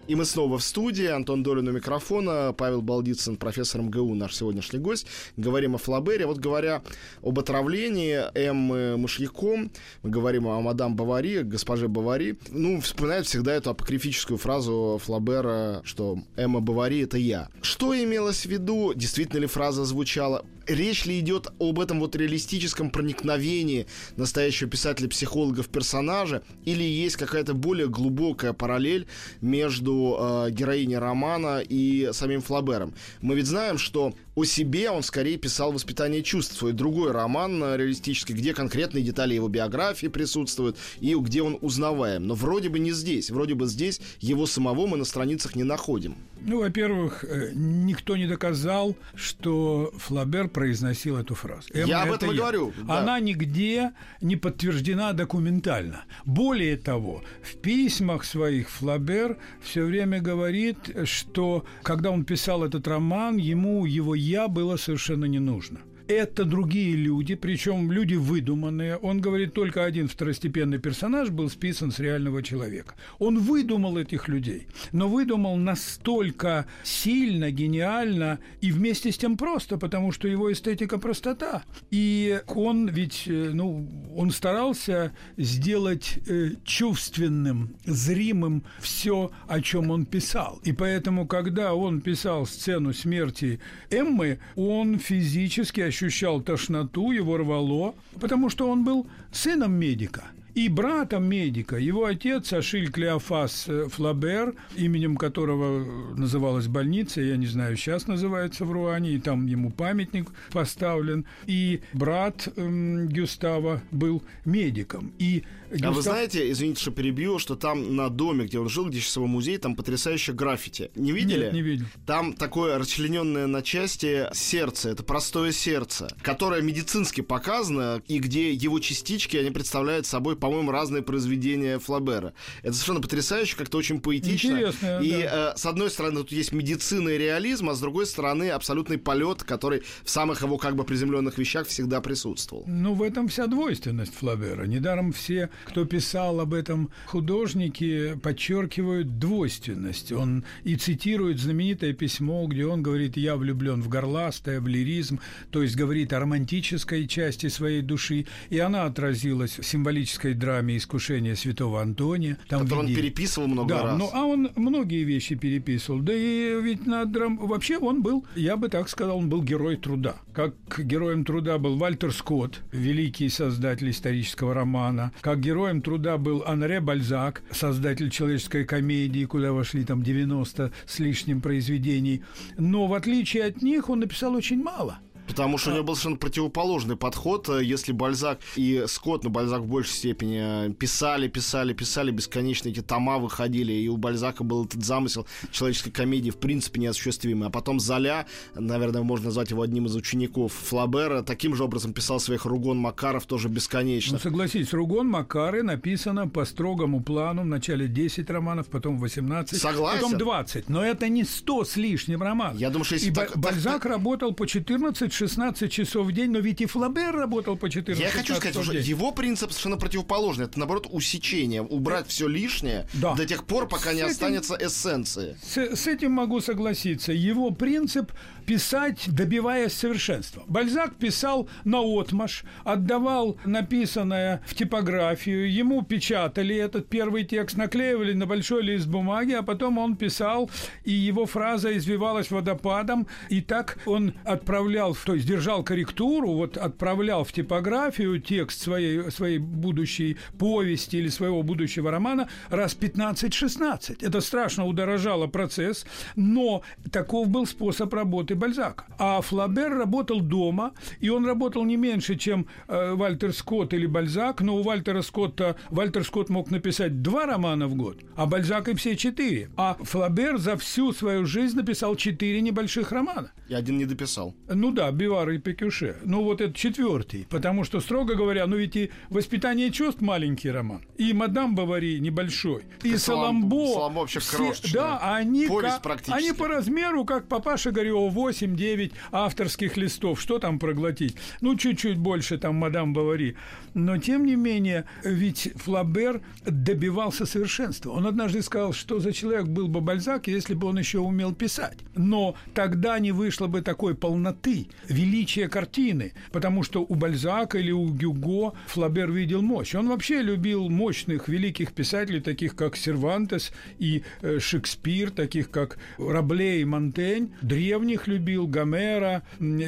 И 0.07 0.15
мы 0.15 0.23
снова 0.23 0.57
в 0.57 0.63
студии. 0.63 1.05
Антон 1.05 1.43
Долин 1.43 1.67
у 1.67 1.71
микрофона, 1.71 2.53
Павел 2.57 2.81
Балдицын, 2.81 3.35
профессор 3.35 3.81
МГУ, 3.81 4.15
наш 4.15 4.35
сегодняшний 4.35 4.79
гость. 4.79 5.05
Говорим 5.35 5.75
о 5.75 5.77
Флабере. 5.77 6.25
Вот 6.25 6.37
говоря 6.37 6.81
об 7.21 7.37
отравлении 7.37 8.21
Эммы 8.33 8.95
мышьяком, 8.95 9.69
мы 10.03 10.09
говорим 10.09 10.47
о 10.47 10.61
мадам 10.61 10.95
Бавари, 10.95 11.41
госпоже 11.41 11.89
Бавари. 11.89 12.37
Ну, 12.51 12.79
вспоминают 12.79 13.27
всегда 13.27 13.53
эту 13.53 13.71
апокрифическую 13.71 14.37
фразу 14.37 14.97
Флабера, 15.03 15.81
что 15.83 16.19
Эмма 16.37 16.61
Бавари— 16.61 17.01
это 17.03 17.17
я. 17.17 17.49
Что 17.61 17.93
имелось 17.93 18.45
в 18.45 18.49
виду? 18.49 18.93
Действительно 18.93 19.39
ли 19.39 19.47
фраза 19.47 19.83
звучала? 19.83 20.45
Речь 20.67 21.05
ли 21.05 21.19
идет 21.19 21.47
об 21.59 21.79
этом 21.79 21.99
вот 22.01 22.15
реалистическом 22.15 22.89
проникновении 22.89 23.87
настоящего 24.17 24.69
писателя-психолога 24.69 25.63
в 25.63 25.69
персонажа? 25.69 26.43
Или 26.65 26.83
есть 26.83 27.15
какая-то 27.15 27.53
более 27.53 27.87
глубокая 27.87 28.51
параллель 28.51 29.07
между 29.39 30.17
э, 30.19 30.51
героиней 30.51 30.97
романа 30.97 31.61
и 31.61 32.09
самим 32.11 32.41
Флабером? 32.41 32.93
Мы 33.21 33.35
ведь 33.35 33.47
знаем, 33.47 33.77
что 33.77 34.13
о 34.37 34.45
себе 34.45 34.91
он 34.91 35.01
скорее 35.01 35.35
писал 35.37 35.71
«Воспитание 35.71 36.21
чувств», 36.21 36.55
свой 36.55 36.71
другой 36.71 37.11
роман 37.11 37.63
э, 37.63 37.75
реалистический, 37.75 38.35
где 38.35 38.53
конкретные 38.53 39.03
детали 39.03 39.33
его 39.33 39.47
биографии 39.47 40.05
присутствуют 40.05 40.77
и 40.99 41.15
где 41.15 41.41
он 41.41 41.57
узнаваем. 41.59 42.27
Но 42.27 42.35
вроде 42.35 42.69
бы 42.69 42.77
не 42.77 42.91
здесь. 42.91 43.31
Вроде 43.31 43.55
бы 43.55 43.65
здесь 43.65 43.99
его 44.19 44.45
самого 44.45 44.85
мы 44.85 44.97
на 44.97 45.05
страницах 45.05 45.55
не 45.55 45.63
находим. 45.63 46.17
Ну, 46.41 46.59
во-первых, 46.59 47.25
э, 47.27 47.51
никто 47.55 48.15
не 48.15 48.27
доказал, 48.27 48.95
что 49.15 49.91
Флабер 49.97 50.49
произносил 50.49 51.17
эту 51.17 51.33
фразу. 51.33 51.69
Я 51.73 52.03
об 52.03 52.09
это 52.09 52.17
этом 52.25 52.35
и 52.35 52.37
говорю, 52.37 52.73
да. 52.83 52.99
Она 52.99 53.19
нигде 53.19 53.93
не 54.21 54.35
подтверждена 54.35 55.13
документально. 55.13 56.05
Более 56.25 56.77
того, 56.77 57.23
в 57.41 57.57
письмах 57.57 58.23
своих 58.23 58.69
Флабер 58.69 59.37
все 59.63 59.83
время 59.83 60.21
говорит, 60.21 60.77
что 61.05 61.65
когда 61.81 62.11
он 62.11 62.23
писал 62.23 62.63
этот 62.63 62.87
роман, 62.87 63.37
ему 63.37 63.85
его 63.85 64.13
«я» 64.27 64.49
было 64.49 64.75
совершенно 64.75 65.23
не 65.25 65.39
нужно. 65.39 65.79
Это 66.07 66.45
другие 66.45 66.95
люди, 66.95 67.35
причем 67.35 67.91
люди 67.91 68.13
выдуманные. 68.13 68.95
Он 68.95 69.19
говорит, 69.19 69.53
только 69.53 69.83
один 69.83 70.07
второстепенный 70.07 70.79
персонаж 70.79 71.31
был 71.31 71.49
списан 71.49 71.91
с 71.91 71.99
реального 71.99 72.41
человека. 72.41 72.95
Он 73.19 73.39
выдумал 73.39 73.97
этих 73.97 74.29
людей, 74.29 74.67
но 74.93 75.09
выдумал 75.09 75.57
настолько 75.57 76.65
сильно, 76.83 77.51
гениально 77.51 78.39
и 78.61 78.71
вместе 78.71 79.11
с 79.11 79.17
тем 79.17 79.35
просто, 79.35 79.77
потому 79.77 80.13
что 80.13 80.29
его 80.29 80.51
эстетика 80.51 80.97
простота. 80.97 81.63
И 81.91 82.39
он 82.47 82.87
ведь, 82.87 83.23
э, 83.27 83.51
ну, 83.53 83.85
он 84.15 84.31
старался 84.31 85.13
сделать 85.35 86.19
э, 86.25 86.51
чувственным, 86.63 87.75
зримым 87.83 88.63
все, 88.79 89.31
о 89.49 89.59
чем 89.59 89.91
он 89.91 90.05
писал. 90.05 90.61
И 90.63 90.71
поэтому, 90.71 91.27
когда 91.27 91.73
он 91.73 91.99
писал 91.99 92.45
сцену 92.45 92.93
смерти 92.93 93.59
Эммы, 93.89 94.39
он 94.55 94.99
физически 94.99 95.81
ощущал 95.81 95.96
тошноту, 96.41 97.11
его 97.11 97.37
рвало, 97.37 97.95
потому 98.19 98.49
что 98.49 98.69
он 98.69 98.83
был 98.83 99.07
сыном 99.31 99.73
медика– 99.73 100.23
и 100.57 100.69
братом 100.69 101.25
медика. 101.25 101.77
Его 101.77 102.05
отец 102.05 102.51
Ашиль 102.51 102.91
Клеофас 102.91 103.65
э, 103.67 103.87
Флабер, 103.89 104.55
именем 104.75 105.15
которого 105.15 105.85
называлась 106.15 106.65
больница, 106.65 107.21
я 107.21 107.37
не 107.37 107.45
знаю, 107.45 107.77
сейчас 107.77 108.07
называется 108.07 108.65
в 108.65 108.71
Руане, 108.71 109.11
и 109.11 109.19
там 109.19 109.45
ему 109.45 109.69
памятник 109.69 110.31
поставлен. 110.51 111.25
И 111.45 111.81
брат 111.93 112.47
эм, 112.55 113.07
Гюстава 113.07 113.83
был 113.91 114.23
медиком. 114.45 115.13
И 115.19 115.43
А 115.79 115.91
вы 115.91 116.01
знаете, 116.01 116.49
извините, 116.49 116.81
что 116.81 116.89
перебью, 116.89 117.37
что 117.37 117.55
там 117.55 117.95
на 117.95 118.09
доме, 118.09 118.45
где 118.45 118.57
он 118.57 118.67
жил, 118.67 118.87
где 118.87 118.99
сейчас 118.99 119.17
его 119.17 119.27
музей, 119.27 119.59
там 119.59 119.75
потрясающее 119.75 120.35
граффити. 120.35 120.89
Не 120.95 121.11
видели? 121.11 121.45
Нет, 121.45 121.53
не 121.53 121.61
видел. 121.61 121.85
Там 122.07 122.33
такое 122.33 122.79
расчлененное 122.79 123.45
на 123.45 123.61
части 123.61 124.25
сердце, 124.33 124.89
это 124.89 125.03
простое 125.03 125.51
сердце, 125.51 126.07
которое 126.23 126.63
медицински 126.63 127.21
показано, 127.21 128.01
и 128.07 128.17
где 128.17 128.51
его 128.51 128.79
частички, 128.79 129.37
они 129.37 129.51
представляют 129.51 130.07
собой 130.07 130.35
по-моему, 130.47 130.71
разные 130.71 131.03
произведения 131.03 131.77
Флабера. 131.77 132.33
Это 132.63 132.71
совершенно 132.71 133.01
потрясающе, 133.01 133.57
как-то 133.57 133.77
очень 133.77 133.99
поэтично. 133.99 134.51
Интересно, 134.51 134.99
и 135.01 135.11
да. 135.11 135.51
э, 135.53 135.57
с 135.57 135.65
одной 135.65 135.89
стороны, 135.89 136.21
тут 136.21 136.31
есть 136.31 136.53
медицина 136.53 137.09
и 137.09 137.17
реализм, 137.17 137.69
а 137.69 137.75
с 137.75 137.81
другой 137.81 138.05
стороны, 138.05 138.49
абсолютный 138.49 138.97
полет, 138.97 139.43
который 139.43 139.83
в 140.05 140.09
самых 140.09 140.41
его 140.41 140.57
как 140.57 140.77
бы 140.77 140.85
приземленных 140.85 141.37
вещах 141.37 141.67
всегда 141.67 141.99
присутствовал. 141.99 142.63
Ну, 142.65 142.93
в 142.93 143.03
этом 143.03 143.27
вся 143.27 143.47
двойственность 143.47 144.13
Флабера. 144.15 144.63
Недаром 144.63 145.11
все, 145.11 145.49
кто 145.65 145.83
писал 145.83 146.39
об 146.39 146.53
этом 146.53 146.91
художнике, 147.07 148.17
подчеркивают 148.23 149.19
двойственность. 149.19 150.13
Он 150.13 150.45
и 150.63 150.77
цитирует 150.77 151.39
знаменитое 151.39 151.91
письмо, 151.91 152.47
где 152.47 152.65
он 152.65 152.83
говорит 152.83 153.17
«я 153.17 153.35
влюблен 153.35 153.81
в 153.81 153.89
горластое, 153.89 154.61
в 154.61 154.67
лиризм», 154.69 155.19
то 155.51 155.61
есть 155.61 155.75
говорит 155.75 156.13
о 156.13 156.21
романтической 156.21 157.05
части 157.05 157.49
своей 157.49 157.81
души, 157.81 158.27
и 158.49 158.59
она 158.59 158.85
отразилась 158.85 159.59
в 159.59 159.63
символической 159.65 160.26
драме 160.33 160.77
«Искушение 160.77 161.35
святого 161.35 161.81
Антония». 161.81 162.37
Там 162.47 162.63
Который 162.63 162.79
он 162.79 162.87
переписывал 162.87 163.47
много 163.47 163.75
да, 163.75 163.83
раз. 163.83 163.99
Ну, 163.99 164.09
а 164.13 164.25
он 164.25 164.51
многие 164.55 165.03
вещи 165.03 165.35
переписывал. 165.35 165.99
Да 165.99 166.13
и 166.13 166.59
ведь 166.61 166.85
на 166.85 167.05
драм... 167.05 167.37
Вообще 167.37 167.77
он 167.77 168.01
был, 168.01 168.25
я 168.35 168.57
бы 168.57 168.69
так 168.69 168.89
сказал, 168.89 169.17
он 169.17 169.29
был 169.29 169.43
герой 169.43 169.77
труда. 169.77 170.15
Как 170.33 170.53
героем 170.77 171.25
труда 171.25 171.57
был 171.57 171.77
Вальтер 171.77 172.13
Скотт, 172.13 172.61
великий 172.71 173.29
создатель 173.29 173.89
исторического 173.89 174.53
романа. 174.53 175.11
Как 175.21 175.39
героем 175.39 175.81
труда 175.81 176.17
был 176.17 176.43
Анре 176.45 176.79
Бальзак, 176.79 177.43
создатель 177.51 178.09
человеческой 178.09 178.65
комедии, 178.65 179.25
куда 179.25 179.51
вошли 179.51 179.83
там 179.83 180.03
90 180.03 180.71
с 180.85 180.99
лишним 180.99 181.41
произведений. 181.41 182.23
Но 182.57 182.87
в 182.87 182.93
отличие 182.93 183.45
от 183.45 183.61
них 183.61 183.89
он 183.89 183.99
написал 183.99 184.35
очень 184.35 184.61
мало. 184.61 184.99
Потому 185.27 185.57
что 185.57 185.71
у 185.71 185.73
него 185.73 185.83
был 185.83 185.95
совершенно 185.95 186.17
противоположный 186.17 186.95
подход. 186.95 187.49
Если 187.49 187.91
Бальзак 187.91 188.39
и 188.55 188.85
Скотт, 188.87 189.23
но 189.23 189.29
Бальзак 189.29 189.61
в 189.61 189.67
большей 189.67 189.93
степени 189.93 190.71
писали, 190.73 191.27
писали, 191.27 191.73
писали, 191.73 192.11
бесконечно 192.11 192.69
эти 192.69 192.81
тома 192.81 193.17
выходили, 193.17 193.73
и 193.73 193.87
у 193.87 193.97
Бальзака 193.97 194.43
был 194.43 194.65
этот 194.65 194.83
замысел 194.83 195.27
человеческой 195.51 195.91
комедии 195.91 196.29
в 196.29 196.37
принципе 196.37 196.79
неосуществимый. 196.79 197.47
А 197.47 197.51
потом 197.51 197.79
Золя, 197.79 198.25
наверное, 198.55 199.03
можно 199.03 199.25
назвать 199.25 199.51
его 199.51 199.61
одним 199.61 199.85
из 199.85 199.95
учеников 199.95 200.53
Флабера, 200.53 201.21
таким 201.21 201.55
же 201.55 201.63
образом 201.63 201.93
писал 201.93 202.19
своих 202.19 202.45
Ругон 202.45 202.77
Макаров 202.77 203.25
тоже 203.25 203.49
бесконечно. 203.49 204.13
Ну, 204.13 204.19
согласись, 204.19 204.73
Ругон 204.73 205.07
Макары 205.07 205.63
написано 205.63 206.27
по 206.27 206.45
строгому 206.45 207.01
плану, 207.01 207.43
вначале 207.43 207.87
10 207.87 208.29
романов, 208.29 208.67
потом 208.67 208.97
18, 208.97 209.59
Согласен. 209.59 210.01
потом 210.01 210.17
20. 210.17 210.69
Но 210.69 210.83
это 210.83 211.09
не 211.09 211.23
100 211.23 211.65
с 211.65 211.75
лишним 211.77 212.21
романов. 212.23 212.59
Я 212.59 212.69
думаю, 212.69 212.85
что 212.85 212.95
если 212.95 213.09
и 213.09 213.13
так, 213.13 213.37
Бальзак 213.37 213.83
так, 213.83 213.85
работал 213.85 214.33
по 214.33 214.47
14 214.47 215.11
16 215.17 215.71
часов 215.71 216.05
в 216.05 216.11
день, 216.11 216.31
но 216.31 216.39
ведь 216.39 216.61
и 216.61 216.67
Флабер 216.67 217.15
работал 217.15 217.57
по 217.57 217.69
14 217.69 218.03
Я 218.03 218.11
хочу 218.11 218.35
сказать, 218.35 218.63
что 218.63 218.73
его 218.73 219.11
принцип 219.11 219.51
совершенно 219.51 219.77
противоположный. 219.77 220.45
Это, 220.45 220.59
наоборот, 220.59 220.87
усечение. 220.91 221.63
Убрать 221.63 222.07
все 222.07 222.27
лишнее 222.27 222.87
да. 222.93 223.15
до 223.15 223.25
тех 223.25 223.45
пор, 223.45 223.67
пока 223.67 223.91
с 223.91 223.93
не 223.95 224.01
этим, 224.01 224.11
останется 224.11 224.57
эссенции. 224.59 225.35
С, 225.41 225.57
с 225.57 225.87
этим 225.87 226.11
могу 226.11 226.39
согласиться. 226.39 227.11
Его 227.11 227.49
принцип 227.49 228.11
писать, 228.47 229.09
добиваясь 229.13 229.73
совершенства. 229.73 230.41
Бальзак 230.47 230.95
писал 230.95 231.49
на 231.65 231.81
отмаш, 231.81 232.45
отдавал 232.63 233.37
написанное 233.43 234.41
в 234.47 234.55
типографию, 234.55 235.51
ему 235.51 235.81
печатали 235.81 236.55
этот 236.55 236.87
первый 236.87 237.25
текст, 237.25 237.57
наклеивали 237.57 238.13
на 238.13 238.25
большой 238.25 238.63
лист 238.63 238.87
бумаги, 238.87 239.33
а 239.33 239.43
потом 239.43 239.77
он 239.77 239.97
писал, 239.97 240.49
и 240.85 240.93
его 240.93 241.25
фраза 241.25 241.75
извивалась 241.77 242.31
водопадом, 242.31 243.07
и 243.27 243.41
так 243.41 243.79
он 243.85 244.13
отправлял, 244.23 244.95
то 244.95 245.13
есть 245.13 245.27
держал 245.27 245.61
корректуру, 245.61 246.31
вот 246.31 246.55
отправлял 246.55 247.25
в 247.25 247.33
типографию 247.33 248.21
текст 248.21 248.61
своей, 248.61 249.11
своей 249.11 249.39
будущей 249.39 250.15
повести 250.39 250.95
или 250.95 251.09
своего 251.09 251.43
будущего 251.43 251.91
романа 251.91 252.29
раз 252.49 252.77
15-16. 252.79 254.05
Это 254.05 254.21
страшно 254.21 254.65
удорожало 254.65 255.27
процесс, 255.27 255.85
но 256.15 256.61
таков 256.93 257.27
был 257.27 257.45
способ 257.45 257.93
работы 257.93 258.36
Бальзака. 258.37 258.85
А 258.97 259.21
Флабер 259.21 259.77
работал 259.77 260.21
дома, 260.21 260.73
и 260.99 261.09
он 261.09 261.25
работал 261.25 261.65
не 261.65 261.77
меньше, 261.77 262.15
чем 262.15 262.47
э, 262.67 262.93
Вальтер 262.93 263.33
Скотт 263.33 263.73
или 263.73 263.85
Бальзак, 263.85 264.41
но 264.41 264.55
у 264.55 264.63
Вальтера 264.63 265.01
Скотта 265.01 265.55
Вальтер 265.69 266.03
Скотт 266.03 266.29
мог 266.29 266.51
написать 266.51 267.01
два 267.01 267.25
романа 267.25 267.67
в 267.67 267.75
год, 267.75 267.97
а 268.15 268.25
Бальзак 268.25 268.69
и 268.69 268.73
все 268.75 268.95
четыре. 268.95 269.49
А 269.57 269.77
Флабер 269.81 270.37
за 270.37 270.57
всю 270.57 270.93
свою 270.93 271.25
жизнь 271.25 271.57
написал 271.57 271.95
четыре 271.95 272.41
небольших 272.41 272.91
романа. 272.91 273.31
И 273.49 273.53
один 273.53 273.77
не 273.77 273.85
дописал. 273.85 274.35
Ну 274.47 274.71
да, 274.71 274.91
Бивар 274.91 275.29
и 275.29 275.37
Пекюше. 275.37 275.97
Ну 276.03 276.23
вот 276.23 276.41
это 276.41 276.53
четвертый, 276.53 277.27
потому 277.29 277.63
что, 277.63 277.79
строго 277.79 278.15
говоря, 278.15 278.47
ну 278.47 278.57
ведь 278.57 278.75
и 278.75 278.91
«Воспитание 279.09 279.71
чувств» 279.71 280.01
маленький 280.01 280.51
роман, 280.51 280.81
и 280.97 281.13
«Мадам 281.13 281.55
Бавари» 281.55 281.99
небольшой, 281.99 282.63
и, 282.83 282.89
и 282.93 282.97
«Саламбо». 282.97 283.67
Саламбо 283.73 283.99
вообще 283.99 284.19
все, 284.19 284.53
Да, 284.73 284.99
они, 285.15 285.47
Повесть 285.47 285.81
как, 285.81 286.01
они 286.07 286.33
по 286.33 286.47
размеру, 286.47 287.05
как 287.05 287.27
папаша 287.27 287.71
Горева, 287.71 288.09
8-9 288.29 288.91
авторских 289.11 289.77
листов. 289.77 290.21
Что 290.21 290.39
там 290.39 290.59
проглотить? 290.59 291.15
Ну, 291.41 291.55
чуть-чуть 291.55 291.97
больше 291.97 292.37
там 292.37 292.55
«Мадам 292.55 292.93
Бавари». 292.93 293.35
Но, 293.77 293.99
тем 293.99 294.25
не 294.25 294.35
менее, 294.35 294.85
ведь 295.03 295.51
Флабер 295.57 296.21
добивался 296.43 297.27
совершенства. 297.27 297.91
Он 297.91 298.07
однажды 298.07 298.41
сказал, 298.41 298.73
что 298.73 298.99
за 298.99 299.13
человек 299.13 299.45
был 299.45 299.67
бы 299.67 299.81
Бальзак, 299.81 300.27
если 300.27 300.55
бы 300.55 300.65
он 300.65 300.79
еще 300.79 300.97
умел 300.97 301.35
писать. 301.35 301.77
Но 301.95 302.35
тогда 302.55 302.97
не 302.97 303.11
вышло 303.11 303.45
бы 303.45 303.61
такой 303.61 303.93
полноты, 303.93 304.67
величия 304.89 305.47
картины, 305.47 306.13
потому 306.31 306.63
что 306.63 306.83
у 306.89 306.95
Бальзака 306.95 307.59
или 307.59 307.69
у 307.69 307.93
Гюго 307.93 308.53
Флабер 308.65 309.11
видел 309.11 309.43
мощь. 309.43 309.75
Он 309.75 309.89
вообще 309.89 310.23
любил 310.23 310.69
мощных 310.69 311.27
великих 311.27 311.71
писателей, 311.73 312.19
таких 312.19 312.55
как 312.55 312.75
Сервантес 312.75 313.51
и 313.77 314.01
э, 314.21 314.39
Шекспир, 314.39 315.11
таких 315.11 315.51
как 315.51 315.77
Рабле 315.99 316.61
и 316.61 316.65
Монтень. 316.65 317.31
Древних 317.43 318.07
любил, 318.07 318.47
Гомера, 318.47 319.21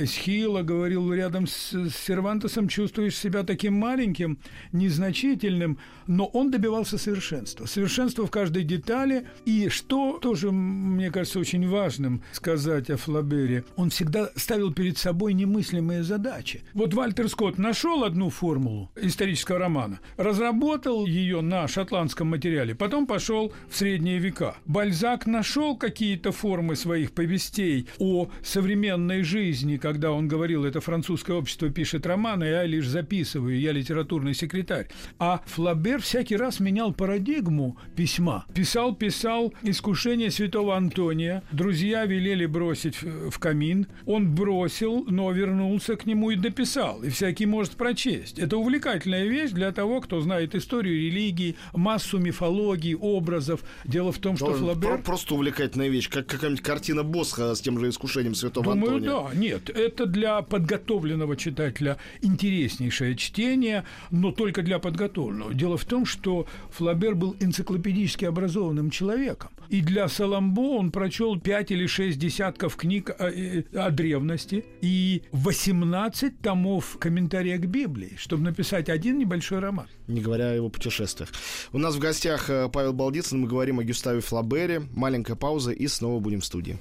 Схила, 0.08 0.64
говорил, 0.64 1.14
рядом 1.14 1.46
с 1.46 1.92
Сервантесом 1.92 2.68
чувствуешь 2.68 3.16
себя 3.16 3.44
таким 3.44 3.76
маленьким, 3.76 3.99
маленьким, 4.00 4.40
незначительным, 4.72 5.78
но 6.08 6.26
он 6.26 6.52
добивался 6.52 6.98
совершенства. 6.98 7.66
Совершенства 7.66 8.26
в 8.26 8.32
каждой 8.32 8.64
детали. 8.64 9.28
И 9.46 9.68
что 9.70 10.20
тоже, 10.20 10.52
мне 10.52 11.12
кажется, 11.12 11.40
очень 11.40 11.68
важным 11.68 12.24
сказать 12.32 12.90
о 12.90 12.96
Флабере, 12.98 13.66
он 13.76 13.90
всегда 13.90 14.30
ставил 14.36 14.74
перед 14.74 14.98
собой 14.98 15.34
немыслимые 15.34 16.04
задачи. 16.04 16.64
Вот 16.74 16.94
Вальтер 16.94 17.28
Скотт 17.28 17.58
нашел 17.58 18.06
одну 18.06 18.30
формулу 18.30 18.90
исторического 18.96 19.60
романа, 19.60 20.00
разработал 20.18 21.06
ее 21.06 21.42
на 21.42 21.68
шотландском 21.68 22.30
материале, 22.30 22.76
потом 22.76 23.06
пошел 23.06 23.52
в 23.70 23.76
средние 23.76 24.20
века. 24.20 24.56
Бальзак 24.66 25.28
нашел 25.28 25.76
какие-то 25.76 26.32
формы 26.32 26.76
своих 26.76 27.12
повестей 27.12 27.88
о 28.00 28.30
современной 28.44 29.24
жизни, 29.24 29.78
когда 29.78 30.12
он 30.12 30.30
говорил, 30.30 30.64
это 30.64 30.80
французское 30.80 31.36
общество 31.36 31.70
пишет 31.70 32.06
романы, 32.06 32.46
я 32.46 32.64
лишь 32.64 32.88
записываю, 32.88 33.60
я 33.60 33.74
литературный 33.90 34.34
секретарь. 34.34 34.88
А 35.18 35.42
Флабер 35.48 36.02
всякий 36.02 36.38
раз 36.38 36.60
менял 36.60 36.94
парадигму 36.94 37.78
письма. 37.96 38.46
Писал, 38.54 38.96
писал 38.96 39.54
«Искушение 39.64 40.30
святого 40.30 40.76
Антония». 40.78 41.44
Друзья 41.52 42.06
велели 42.06 42.46
бросить 42.46 43.02
в 43.02 43.38
камин. 43.40 43.88
Он 44.06 44.34
бросил, 44.34 45.06
но 45.06 45.32
вернулся 45.32 45.96
к 45.96 46.06
нему 46.06 46.32
и 46.32 46.36
дописал. 46.36 47.02
И 47.02 47.10
всякий 47.10 47.46
может 47.48 47.72
прочесть. 47.72 48.38
Это 48.38 48.58
увлекательная 48.58 49.26
вещь 49.26 49.52
для 49.52 49.72
того, 49.72 50.02
кто 50.02 50.22
знает 50.22 50.54
историю 50.56 50.96
религии, 50.96 51.56
массу 51.74 52.20
мифологии, 52.20 52.96
образов. 53.00 53.62
Дело 53.86 54.12
в 54.12 54.20
том, 54.20 54.38
что 54.38 54.48
Тоже 54.48 54.60
Флабер... 54.60 55.02
Просто 55.02 55.34
увлекательная 55.34 55.88
вещь, 55.90 56.10
как 56.10 56.28
какая-нибудь 56.28 56.64
картина 56.64 57.04
Босха 57.04 57.56
с 57.56 57.62
тем 57.62 57.80
же 57.80 57.90
искушением 57.90 58.36
святого 58.36 58.74
Думаю, 58.74 58.98
Антония. 58.98 59.10
да. 59.10 59.36
Нет, 59.36 59.70
это 59.70 60.06
для 60.06 60.42
подготовленного 60.42 61.36
читателя 61.36 61.98
интереснейшее 62.22 63.16
чтение, 63.16 63.79
но 64.12 64.32
только 64.32 64.62
для 64.62 64.80
подготовленного. 64.80 65.54
Дело 65.54 65.78
в 65.78 65.86
том, 65.86 66.06
что 66.06 66.48
Флабер 66.72 67.16
был 67.16 67.36
энциклопедически 67.40 68.26
образованным 68.26 68.90
человеком. 68.90 69.52
И 69.70 69.82
для 69.82 70.08
Саламбо 70.08 70.78
он 70.78 70.92
прочел 70.92 71.40
5 71.40 71.72
или 71.72 71.86
6 71.86 72.18
десятков 72.18 72.76
книг 72.76 73.12
о, 73.20 73.30
э, 73.30 73.64
о 73.74 73.92
древности 73.92 74.66
и 74.82 75.22
18 75.32 76.42
томов 76.42 76.98
комментария 77.00 77.58
к 77.58 77.68
Библии, 77.68 78.14
чтобы 78.18 78.44
написать 78.44 78.90
один 78.90 79.20
небольшой 79.20 79.60
роман. 79.60 79.88
Не 80.08 80.22
говоря 80.22 80.50
о 80.52 80.56
его 80.56 80.70
путешествиях. 80.70 81.30
У 81.72 81.78
нас 81.78 81.96
в 81.96 82.00
гостях 82.00 82.50
э, 82.50 82.68
Павел 82.74 82.94
Балдицын, 82.94 83.40
мы 83.42 83.48
говорим 83.48 83.80
о 83.80 83.84
Гюставе 83.84 84.22
Флабере. 84.22 84.82
Маленькая 84.96 85.36
пауза 85.36 85.72
и 85.72 85.88
снова 85.88 86.20
будем 86.20 86.42
в 86.42 86.46
студии. 86.46 86.78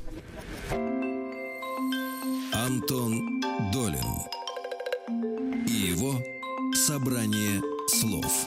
Антон 2.55 3.41
Долин 3.73 3.99
и 5.67 5.91
его 5.91 6.15
Собрание 6.87 7.61
слов 7.89 8.47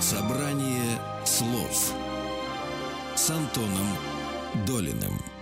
Собрание 0.00 1.00
слов 1.24 1.94
с 3.14 3.30
Антоном 3.30 3.88
Долиным. 4.66 5.41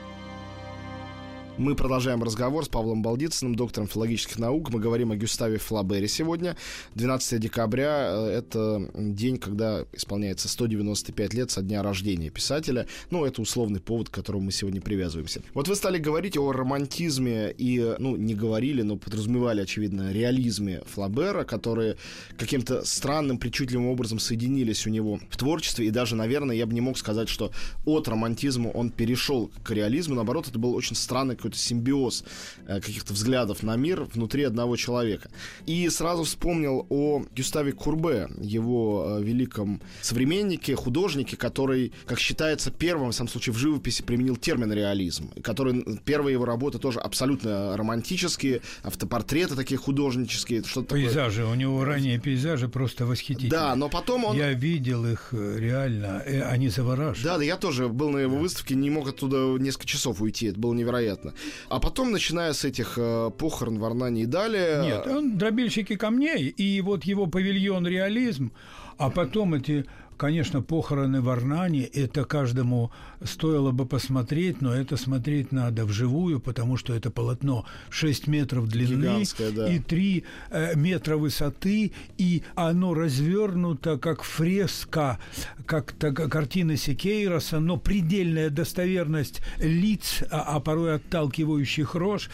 Мы 1.61 1.75
продолжаем 1.75 2.23
разговор 2.23 2.64
с 2.64 2.70
Павлом 2.70 3.03
Балдицыным, 3.03 3.55
доктором 3.55 3.87
филологических 3.87 4.38
наук. 4.38 4.70
Мы 4.70 4.81
говорим 4.81 5.12
о 5.12 5.16
Гюставе 5.16 5.59
Флабере 5.59 6.09
сегодня. 6.09 6.57
12 6.94 7.38
декабря 7.38 8.09
э,— 8.12 8.29
это 8.38 8.90
день, 8.94 9.37
когда 9.37 9.85
исполняется 9.92 10.49
195 10.49 11.35
лет 11.35 11.51
со 11.51 11.61
дня 11.61 11.83
рождения 11.83 12.31
писателя. 12.31 12.87
Ну, 13.11 13.27
это 13.27 13.42
условный 13.42 13.79
повод, 13.79 14.09
к 14.09 14.14
которому 14.14 14.44
мы 14.44 14.53
сегодня 14.53 14.81
привязываемся. 14.81 15.42
Вот 15.53 15.68
вы 15.68 15.77
стали 15.77 15.99
говорить 15.99 16.38
о 16.38 16.51
романтизме 16.51 17.55
и, 17.59 17.94
ну, 17.99 18.16
не 18.16 18.35
говорили, 18.35 18.81
но 18.81 18.96
подразумевали, 18.96 19.61
очевидно, 19.61 20.12
реализме 20.12 20.81
Флабера, 20.87 21.44
которые 21.44 21.99
каким-то 22.38 22.87
странным, 22.87 23.37
причудливым 23.37 23.88
образом 23.88 24.18
соединились 24.18 24.87
у 24.87 24.90
него 24.90 25.20
в 25.29 25.37
творчестве. 25.37 25.88
И 25.88 25.90
даже, 25.90 26.16
наверное, 26.16 26.57
я 26.57 26.64
бы 26.64 26.73
не 26.73 26.81
мог 26.81 26.96
сказать, 26.96 27.29
что 27.29 27.53
от 27.85 28.09
романтизма 28.09 28.68
он 28.68 28.88
перешел 28.88 29.51
к 29.62 29.73
реализму. 29.73 30.14
Наоборот, 30.14 30.49
это 30.49 30.59
был 30.59 30.75
очень 30.75 30.96
странный 30.96 31.37
какой-то 31.50 31.58
симбиоз 31.58 32.24
э, 32.66 32.80
каких-то 32.80 33.12
взглядов 33.12 33.62
на 33.62 33.76
мир 33.76 34.04
внутри 34.04 34.44
одного 34.44 34.76
человека. 34.76 35.30
И 35.66 35.88
сразу 35.88 36.24
вспомнил 36.24 36.86
о 36.88 37.24
Гюставе 37.34 37.72
Курбе, 37.72 38.28
его 38.40 39.18
э, 39.18 39.22
великом 39.22 39.80
современнике, 40.00 40.76
художнике, 40.76 41.36
который, 41.36 41.92
как 42.06 42.18
считается, 42.18 42.70
первым, 42.70 43.10
в 43.10 43.14
самом 43.14 43.28
случае, 43.28 43.52
в 43.52 43.58
живописи 43.58 44.02
применил 44.02 44.36
термин 44.36 44.72
реализм, 44.72 45.30
который 45.42 45.84
первые 46.04 46.34
его 46.34 46.44
работы 46.44 46.78
тоже 46.78 47.00
абсолютно 47.00 47.76
романтические, 47.76 48.60
автопортреты 48.82 49.56
такие 49.56 49.78
художнические, 49.78 50.62
что-то 50.62 50.94
Пейзажи, 50.94 51.40
такое. 51.40 51.52
у 51.52 51.56
него 51.56 51.84
ранние 51.84 52.18
пейзажи 52.18 52.68
просто 52.68 53.06
восхитительные. 53.06 53.50
Да, 53.50 53.74
но 53.74 53.88
потом 53.88 54.24
он... 54.24 54.36
Я 54.36 54.52
видел 54.52 55.06
их 55.06 55.28
э, 55.32 55.56
реально, 55.58 56.20
они 56.20 56.68
завораживают. 56.68 57.24
Да, 57.24 57.38
да, 57.38 57.44
я 57.44 57.56
тоже 57.56 57.88
был 57.88 58.10
на 58.10 58.18
его 58.18 58.36
выставке, 58.36 58.74
не 58.74 58.90
мог 58.90 59.08
оттуда 59.08 59.56
несколько 59.58 59.86
часов 59.86 60.20
уйти, 60.20 60.46
это 60.46 60.58
было 60.60 60.74
невероятно. 60.74 61.30
А 61.69 61.81
потом, 61.81 62.12
начиная 62.12 62.53
с 62.53 62.64
этих 62.64 62.95
э, 62.97 63.31
похорон 63.38 63.79
в 63.79 63.85
Арнане 63.85 64.23
и 64.23 64.27
далее... 64.27 64.83
Нет, 64.83 65.07
он 65.07 65.38
дробильщики 65.38 65.97
камней, 65.97 66.49
и 66.49 66.81
вот 66.81 67.05
его 67.05 67.27
павильон 67.27 67.87
реализм, 67.87 68.53
а 68.99 69.11
потом 69.11 69.55
эти 69.55 69.87
Конечно, 70.20 70.61
похороны 70.61 71.22
в 71.22 71.30
Арнане, 71.30 71.85
это 71.85 72.26
каждому 72.26 72.92
стоило 73.24 73.70
бы 73.70 73.87
посмотреть, 73.87 74.61
но 74.61 74.74
это 74.74 74.98
смотреть 74.98 75.50
надо 75.50 75.87
вживую, 75.87 76.40
потому 76.40 76.76
что 76.76 76.92
это 76.92 77.11
полотно 77.11 77.64
6 77.88 78.26
метров 78.26 78.68
длины 78.68 79.24
да. 79.38 79.66
и 79.72 79.78
3 79.78 80.24
э, 80.50 80.76
метра 80.76 81.16
высоты, 81.16 81.92
и 82.18 82.42
оно 82.54 82.92
развернуто 82.92 83.96
как 83.96 84.22
фреска, 84.22 85.18
как 85.64 85.94
картина 85.96 86.76
Секейроса, 86.76 87.59
но 87.59 87.78
предельная 87.78 88.50
достоверность 88.50 89.40
лиц, 89.56 90.22
а, 90.30 90.56
а 90.56 90.61
порой 90.61 90.96
отталкивающих 90.96 91.94
рож, 91.94 92.28